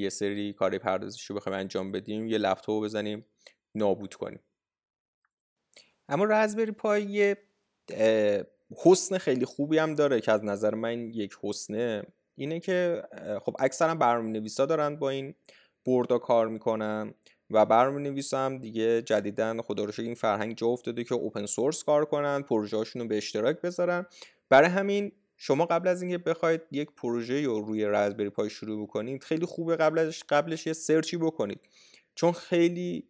یه 0.00 0.10
سری 0.10 0.52
کار 0.52 0.78
پردازشی 0.78 1.26
رو 1.28 1.36
بخوایم 1.36 1.58
انجام 1.58 1.92
بدیم 1.92 2.26
یه 2.26 2.38
لپتاپ 2.38 2.84
بزنیم 2.84 3.26
نابود 3.74 4.14
کنیم. 4.14 4.40
اما 6.08 6.24
رزبری 6.24 6.72
پای 6.72 7.02
یه 7.02 7.36
حسن 8.84 9.18
خیلی 9.18 9.44
خوبی 9.44 9.78
هم 9.78 9.94
داره 9.94 10.20
که 10.20 10.32
از 10.32 10.44
نظر 10.44 10.74
من 10.74 11.00
یک 11.00 11.36
حسنه 11.42 12.02
اینه 12.34 12.60
که 12.60 13.02
خب 13.42 13.56
اکثرا 13.58 13.94
برنامه 13.94 14.30
نویسا 14.30 14.66
دارن 14.66 14.96
با 14.96 15.10
این 15.10 15.34
بردا 15.86 16.18
کار 16.18 16.48
می‌کنن 16.48 17.14
و 17.50 17.66
برنامه 17.66 18.00
نویس 18.00 18.34
هم 18.34 18.58
دیگه 18.58 19.02
جدیدن 19.02 19.62
خدا 19.62 19.84
رو 19.84 19.92
این 19.98 20.14
فرهنگ 20.14 20.56
جا 20.56 20.66
افتاده 20.66 21.04
که 21.04 21.14
اوپن 21.14 21.46
سورس 21.46 21.84
کار 21.84 22.04
کنن 22.04 22.42
پروژه 22.42 22.82
رو 22.94 23.08
به 23.08 23.16
اشتراک 23.16 23.60
بذارن. 23.60 24.06
برای 24.48 24.68
همین 24.68 25.12
شما 25.36 25.66
قبل 25.66 25.88
از 25.88 26.02
اینکه 26.02 26.18
بخواید 26.18 26.60
یک 26.70 26.88
پروژه 26.96 27.42
رو 27.42 27.60
روی 27.60 27.84
رزبری 27.84 28.30
پای 28.30 28.50
شروع 28.50 28.82
بکنید 28.82 29.24
خیلی 29.24 29.46
خوبه 29.46 29.76
قبلش 29.76 30.24
قبلش 30.28 30.66
یه 30.66 30.72
سرچی 30.72 31.16
بکنید. 31.16 31.60
چون 32.14 32.32
خیلی 32.32 33.08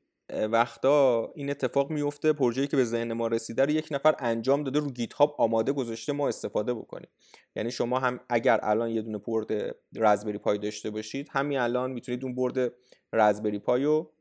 وقتا 0.51 1.33
این 1.35 1.51
اتفاق 1.51 1.91
میفته 1.91 2.33
پروژه‌ای 2.33 2.67
که 2.67 2.77
به 2.77 2.85
ذهن 2.85 3.13
ما 3.13 3.27
رسیده 3.27 3.65
رو 3.65 3.71
یک 3.71 3.89
نفر 3.91 4.15
انجام 4.19 4.65
داده 4.65 4.79
رو 4.79 4.91
گیت 4.91 5.13
هاب 5.13 5.35
آماده 5.39 5.73
گذاشته 5.73 6.13
ما 6.13 6.29
استفاده 6.29 6.75
بکنیم. 6.75 7.09
یعنی 7.57 7.71
شما 7.71 7.99
هم 7.99 8.21
اگر 8.29 8.61
الان 8.63 8.91
یه 8.91 9.03
دونه 9.03 9.19
پورت 9.19 9.75
رزبری 9.97 10.39
پای 10.39 10.59
داشته 10.59 10.91
باشید 10.91 11.29
همین 11.31 11.59
الان 11.59 11.91
می‌تونید 11.91 12.25
اون 12.25 12.35
برد 12.35 12.73
رزبری 13.13 13.59
پای 13.59 13.85
رو 13.85 14.13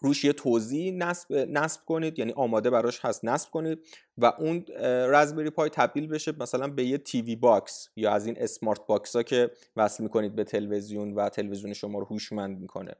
روش 0.00 0.24
یه 0.24 0.32
توضیح 0.32 0.92
نصب, 0.92 1.32
نصب 1.32 1.80
کنید 1.84 2.18
یعنی 2.18 2.32
آماده 2.32 2.70
براش 2.70 3.00
هست 3.04 3.24
نصب 3.24 3.50
کنید 3.50 3.78
و 4.18 4.32
اون 4.38 4.64
Raspberry 5.08 5.50
Pi 5.50 5.70
تبدیل 5.70 6.06
بشه 6.06 6.32
مثلا 6.40 6.68
به 6.68 6.84
یه 6.84 6.98
TV 6.98 7.36
box 7.36 7.88
یا 7.96 8.12
از 8.12 8.26
این 8.26 8.36
smart 8.38 8.86
box 8.86 9.16
ها 9.16 9.22
که 9.22 9.50
وصل 9.76 10.02
می‌کنید 10.02 10.34
به 10.34 10.44
تلویزیون 10.44 11.14
و 11.14 11.28
تلویزیون 11.28 11.72
شما 11.72 11.98
رو 11.98 12.04
هوشمند 12.04 12.60
می‌کنه. 12.60 12.92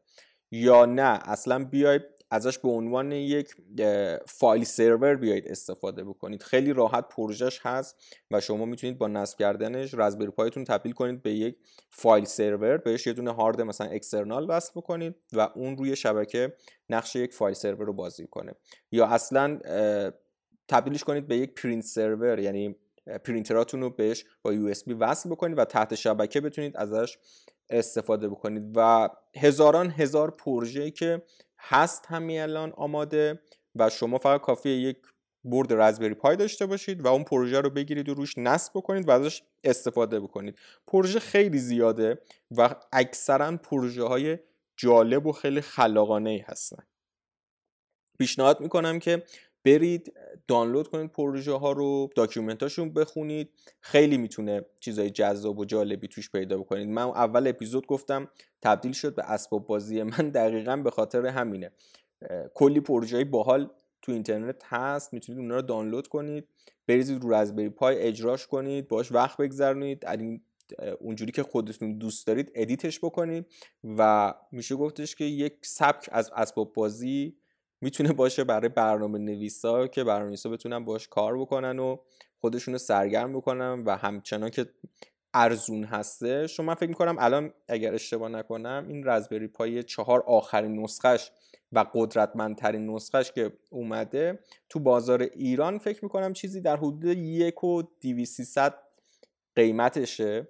یا 0.50 0.86
نه 0.86 1.20
اصلا 1.24 1.64
بیاید 1.64 2.02
ازش 2.30 2.58
به 2.58 2.68
عنوان 2.68 3.12
یک 3.12 3.54
file 4.26 4.64
server 4.64 5.14
بیایید 5.14 5.48
استفاده 5.48 6.04
بکنید. 6.04 6.42
خیلی 6.42 6.72
راحت 6.72 7.08
پروژهش 7.08 7.60
هست 7.62 7.96
و 8.30 8.40
شما 8.40 8.64
می‌تونید 8.64 8.98
با 8.98 9.08
نصب 9.08 9.38
کردنش 9.38 9.94
Raspberry 9.94 10.30
Pi 10.30 10.44
تون 10.44 10.64
تبدیل 10.64 10.92
کنید 10.92 11.22
به 11.22 11.32
یک 11.32 11.56
file 11.90 12.24
server. 12.24 12.76
بهش 12.76 13.06
یه 13.06 13.12
دونه 13.12 13.32
هارد 13.34 13.60
مثلا 13.60 13.86
external 13.86 14.46
وصل 14.48 14.72
بکنید 14.76 15.14
و 15.32 15.40
اون 15.40 15.76
روی 15.76 15.96
شبکه 15.96 16.56
نقش 16.88 17.16
یک 17.16 17.34
file 17.34 17.54
server 17.54 17.86
رو 17.86 17.92
بازی 17.92 18.26
کنه. 18.26 18.52
یا 18.92 19.06
اصلا 19.06 19.60
تبدیلش 20.68 21.04
کنید 21.04 21.28
به 21.28 21.36
یک 21.36 21.54
print 21.54 21.84
server 21.84 22.38
یعنی 22.38 22.76
پرینتراتون 23.24 23.80
رو 23.80 23.90
بهش 23.90 24.24
با 24.42 24.52
USB 24.52 24.74
وصل 24.98 25.30
بکنید 25.30 25.58
و 25.58 25.64
تحت 25.64 25.94
شبکه 25.94 26.40
بتونید 26.40 26.76
ازش 26.76 27.18
استفاده 27.70 28.28
بکنید. 28.28 28.72
و 28.76 29.08
هزاران 29.36 29.90
هزار 29.90 30.30
پروژه 30.30 30.90
که 30.90 31.22
هست 31.60 32.06
همین 32.08 32.40
الان 32.40 32.72
آماده 32.76 33.40
و 33.74 33.90
شما 33.90 34.18
فقط 34.18 34.40
کافیه 34.40 34.76
یک 34.76 34.96
برد 35.44 35.72
Raspberry 35.72 36.14
Pi 36.14 36.36
داشته 36.36 36.66
باشید 36.66 37.04
و 37.04 37.06
اون 37.06 37.24
پروژه 37.24 37.60
رو 37.60 37.70
بگیرید 37.70 38.08
و 38.08 38.14
روش 38.14 38.38
نصب 38.38 38.72
بکنید 38.74 39.08
و 39.08 39.10
ازش 39.10 39.42
استفاده 39.64 40.20
بکنید. 40.20 40.58
پروژه 40.86 41.20
خیلی 41.20 41.58
زیاده 41.58 42.20
و 42.50 42.74
اکثرا 42.92 43.56
پروژه 43.56 44.04
های 44.04 44.38
جالب 44.76 45.26
و 45.26 45.32
خیلی 45.32 45.60
خلاقانه 45.60 46.30
ای 46.30 46.38
هستن. 46.38 46.82
پیشنهاد 48.18 48.60
می‌کنم 48.60 48.98
که 48.98 49.22
برید 49.64 50.12
دانلود 50.48 50.88
کنید 50.88 51.12
پروژه 51.12 51.52
ها 51.52 51.72
رو 51.72 52.10
داکیومنتاشون 52.16 52.92
بخونید. 52.92 53.50
خیلی 53.80 54.18
می‌تونه 54.18 54.64
چیزای 54.80 55.10
جذاب 55.10 55.58
و 55.58 55.64
جالبی 55.64 56.08
توش 56.08 56.30
پیدا 56.30 56.58
بکنید. 56.58 56.88
من 56.88 57.02
اول 57.02 57.46
اپیزود 57.46 57.86
گفتم 57.86 58.28
تبدیل 58.62 58.92
شد 58.92 59.14
به 59.14 59.30
اسباب 59.30 59.66
بازی 59.66 60.02
من 60.02 60.30
دقیقا 60.30 60.76
به 60.76 60.90
خاطر 60.90 61.26
همینه. 61.26 61.72
کلی 62.54 62.80
پروژه 62.80 63.16
های 63.16 63.24
باحال 63.24 63.70
تو 64.02 64.12
اینترنت 64.12 64.62
هست 64.64 65.12
می‌تونید 65.12 65.40
اونها 65.40 65.56
رو 65.56 65.62
دانلود 65.62 66.08
کنید. 66.08 66.48
بریزید 66.86 67.22
رو 67.22 67.34
رزبری 67.34 67.68
پای 67.68 67.98
اجراش 67.98 68.46
کنید 68.46 68.88
باش 68.88 69.12
وقت 69.12 69.36
بگذرونید. 69.36 70.04
اونجوری 71.00 71.32
که 71.32 71.42
خودتون 71.42 71.98
دوست 71.98 72.26
دارید 72.26 72.52
ادیتش 72.54 72.98
بکنید 72.98 73.46
و 73.84 74.34
میشه 74.52 74.76
گفتش 74.76 75.14
که 75.14 75.24
یک 75.24 75.54
سبک 75.62 76.08
از 76.12 76.30
اسباب 76.36 76.72
بازی 76.72 77.36
می‌تونه 77.80 78.12
باشه 78.12 78.44
برای 78.44 78.68
برنامه 78.68 79.18
نویسا 79.18 79.86
که 79.86 80.04
برنامه 80.04 80.26
نویسا 80.26 80.50
بتونن 80.50 80.84
باش 80.84 81.08
کار 81.08 81.38
بکنن 81.38 81.78
و 81.78 81.96
خودشون 82.40 82.74
رو 82.74 82.78
سرگرم 82.78 83.32
بکنن 83.32 83.82
و 83.86 83.96
همچنان 83.96 84.50
که 84.50 84.66
ارزون 85.34 85.84
هسته. 85.84 86.46
شما 86.46 86.66
من 86.66 86.74
فکر 86.74 86.88
می‌کنم 86.88 87.16
الان 87.18 87.52
اگر 87.68 87.94
اشتباه 87.94 88.28
نکنم 88.28 88.86
این 88.88 89.06
رزبری 89.06 89.46
پای 89.46 89.82
چهار 89.82 90.22
آخرین 90.26 90.82
نسخش 90.82 91.30
و 91.72 91.86
قدرتمندترین 91.94 92.90
نسخش 92.90 93.32
که 93.32 93.52
اومده 93.70 94.38
تو 94.68 94.80
بازار 94.80 95.22
ایران 95.22 95.78
فکر 95.78 96.04
می‌کنم 96.04 96.32
چیزی 96.32 96.60
در 96.60 96.76
حدود 96.76 97.04
یک 97.04 97.64
و 97.64 97.82
دیویسیصد 98.00 98.74
قیمتشه 99.56 100.48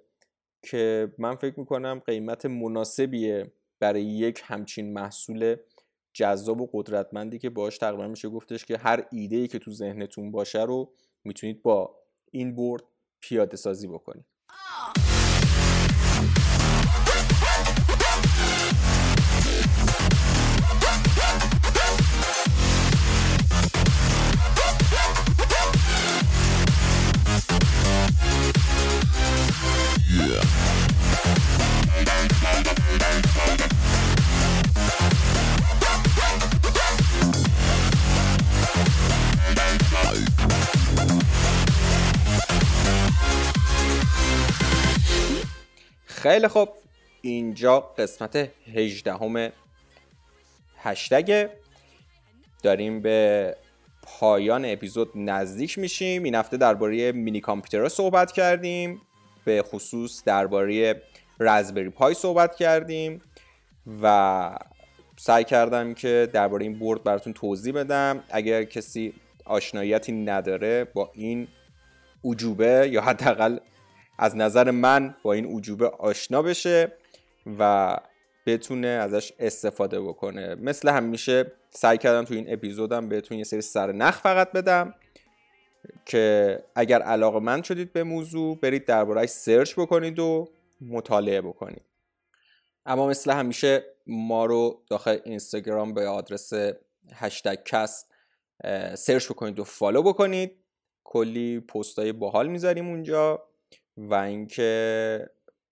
که 0.63 1.13
من 1.17 1.35
فکر 1.35 1.59
می‌کنم 1.59 2.01
قیمت 2.05 2.45
مناسبیه 2.45 3.51
برای 3.79 4.03
یک 4.03 4.41
همچین 4.45 4.93
محصول 4.93 5.55
جذاب 6.13 6.61
و 6.61 6.69
قدرتمندی 6.73 7.39
که 7.39 7.49
باش 7.49 7.77
تقریبا 7.77 8.07
میشه 8.07 8.29
گفتش 8.29 8.65
که 8.65 8.77
هر 8.77 9.05
ایده 9.11 9.35
ای 9.35 9.47
که 9.47 9.59
تو 9.59 9.71
ذهنتون 9.71 10.31
باشه 10.31 10.61
رو 10.61 10.93
می‌تونید 11.23 11.61
با 11.61 11.95
این 12.31 12.55
برد 12.55 12.83
پیاده 13.21 13.57
سازی 13.57 13.87
بکنید 13.87 14.25
Yeah. 30.11 30.41
خیلی 46.21 46.47
خوب. 46.47 46.69
اینجا 47.21 47.79
قسمت 47.79 48.49
18 48.73 49.13
همه 49.13 49.51
هشتگ. 50.77 51.49
داریم 52.63 53.01
به 53.01 53.55
پایان 54.03 54.65
اپیزود 54.65 55.11
نزدیک 55.15 55.77
میشیم. 55.77 56.23
این 56.23 56.35
هفته 56.35 56.57
درباره 56.57 57.11
مینی 57.11 57.41
کامپیوترها 57.41 57.89
صحبت 57.89 58.31
کردیم. 58.31 59.01
به 59.45 59.63
خصوص 59.63 60.23
درباره 60.23 61.01
رزبری 61.39 61.89
پای 61.89 62.13
صحبت 62.13 62.55
کردیم. 62.55 63.21
و 64.01 64.59
سعی 65.17 65.43
کردم 65.43 65.93
که 65.93 66.29
درباره 66.33 66.63
این 66.63 66.79
بورد 66.79 67.03
براتون 67.03 67.33
توضیح 67.33 67.73
بدم. 67.73 68.23
اگر 68.29 68.63
کسی 68.63 69.13
آشناییتی 69.45 70.11
نداره 70.11 70.83
با 70.93 71.11
این 71.13 71.47
عجوبه 72.23 72.89
یا 72.91 73.01
حداقل 73.01 73.57
از 74.21 74.35
نظر 74.37 74.71
من 74.71 75.15
با 75.23 75.33
این 75.33 75.57
عجوبه 75.57 75.89
آشنا 75.89 76.41
بشه 76.41 76.91
و 77.59 77.97
بتونه 78.45 78.87
ازش 78.87 79.33
استفاده 79.39 80.01
بکنه. 80.01 80.55
مثل 80.55 80.89
همیشه 80.89 81.51
سعی 81.69 81.97
کردم 81.97 82.23
تو 82.23 82.33
این 82.33 82.53
اپیزودم 82.53 83.09
بهتون 83.09 83.37
یه 83.37 83.43
سری 83.43 83.61
سر 83.61 83.91
نخ 83.91 84.19
فقط 84.21 84.51
بدم 84.51 84.95
که 86.05 86.57
اگر 86.75 87.01
علاقه‌مند 87.01 87.61
شدید 87.61 87.93
به 87.93 88.03
موضوع 88.03 88.59
برید 88.59 88.85
دربارهش 88.85 89.29
search 89.29 89.79
بکنید 89.79 90.19
و 90.19 90.49
مطالعه 90.81 91.41
بکنید. 91.41 91.85
اما 92.85 93.07
مثل 93.07 93.31
همیشه 93.31 93.83
ما 94.07 94.45
رو 94.45 94.83
داخل 94.89 95.17
اینستاگرام 95.25 95.93
به 95.93 96.07
آدرس 96.07 96.53
Hashtag 97.13 97.63
Cast 97.65 98.11
search 98.95 99.29
بکنید 99.31 99.59
و 99.59 99.63
follow 99.63 100.03
بکنید. 100.03 100.51
کلی 101.03 101.59
پستای 101.59 102.11
باحال 102.11 102.47
می‌ذاریم 102.47 102.87
اونجا. 102.87 103.43
و 104.09 104.13
اینکه 104.13 105.29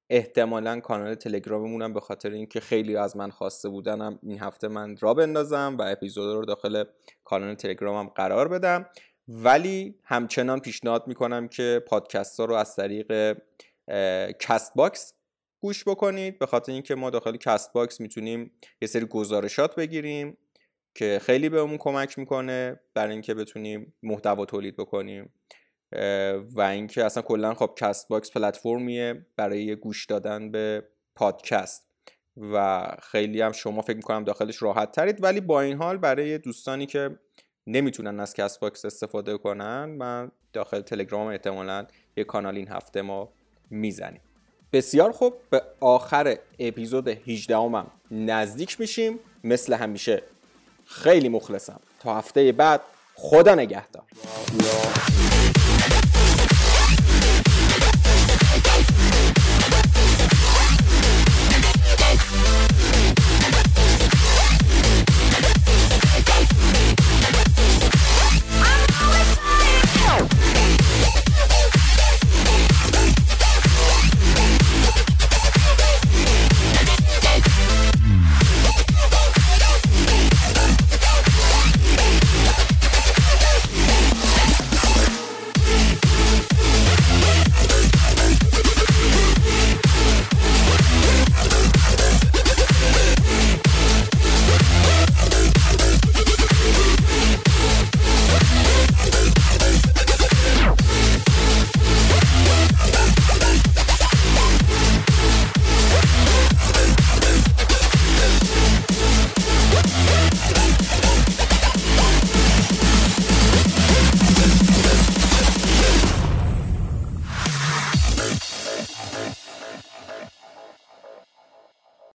احتمالا 0.09 0.79
کانال 0.79 1.15
تلگراممون 1.15 1.81
هم 1.81 1.93
به 1.93 1.99
خاطر 1.99 2.31
اینکه 2.31 2.59
خیلی 2.59 2.95
از 2.95 3.17
من 3.17 3.29
خواسته 3.29 3.69
بودنم 3.69 4.19
این 4.23 4.39
هفته 4.39 4.67
من 4.67 4.97
را 4.97 5.13
بندازم 5.13 5.75
و 5.79 5.81
اپیزود 5.81 6.35
رو 6.35 6.45
داخل 6.45 6.83
کانال 7.23 7.55
تلگرامم 7.55 8.09
قرار 8.09 8.47
بدم. 8.47 8.89
ولی 9.27 9.95
همچنان 10.03 10.59
پیشنهاد 10.59 11.07
می‌کنم 11.07 11.47
که 11.47 11.83
پادکست 11.87 12.39
ها 12.39 12.45
رو 12.45 12.55
از 12.55 12.75
طریق 12.75 13.37
Castbox 14.39 15.13
گوش 15.61 15.83
بکنید. 15.87 16.39
به 16.39 16.45
خاطر 16.45 16.71
اینکه 16.71 16.95
ما 16.95 17.09
داخل 17.09 17.37
Castbox 17.37 18.01
می‌تونیم 18.01 18.51
یه 18.81 18.87
سری 18.87 19.05
گزارشات 19.05 19.75
بگیریم 19.75 20.37
که 20.95 21.19
خیلی 21.21 21.49
بهمون 21.49 21.77
کمک 21.77 22.19
می‌کنه 22.19 22.79
برای 22.93 23.11
اینکه 23.11 23.33
بتونیم 23.33 23.93
محتوا 24.03 24.45
تولید 24.45 24.77
بکنیم. 24.77 25.33
و 26.55 26.61
اینکه 26.61 27.05
اصلا 27.05 27.23
کلا 27.23 27.53
خب 27.53 27.73
Castbox 27.77 28.31
پلتفرمیه 28.31 29.25
برای 29.35 29.75
گوش 29.75 30.05
دادن 30.05 30.51
به 30.51 30.83
پادکست. 31.15 31.89
و 32.53 32.85
خیلی 33.01 33.41
هم 33.41 33.51
شما 33.51 33.81
فکر 33.81 33.95
می‌کنم 33.95 34.23
داخلش 34.23 34.61
راحت 34.61 34.91
ترید. 34.91 35.23
ولی 35.23 35.41
با 35.41 35.61
این 35.61 35.77
حال 35.77 35.97
برای 35.97 36.37
دوستانی 36.37 36.85
که 36.85 37.19
نمی‌تونن 37.67 38.19
از 38.19 38.33
Castbox 38.33 38.85
استفاده 38.85 39.37
کنن 39.37 39.85
من 39.85 40.31
داخل 40.53 40.81
تلگرام 40.81 41.27
احتمالا 41.27 41.87
یه 42.17 42.23
کانال 42.23 42.55
این 42.55 42.67
هفته 42.67 43.01
ما 43.01 43.29
می‌زنیم. 43.69 44.21
بسیار 44.73 45.11
خوب. 45.11 45.33
به 45.49 45.61
آخر 45.79 46.37
اپیزود 46.59 47.07
18 47.07 47.57
هم 47.57 47.91
نزدیک 48.11 48.79
میشیم. 48.79 49.19
مثل 49.43 49.73
همیشه 49.73 50.23
خیلی 50.85 51.29
مخلصم. 51.29 51.79
تا 51.99 52.17
هفته 52.17 52.51
بعد 52.51 52.81
خدا 53.15 53.55
نگهدار. 53.55 54.03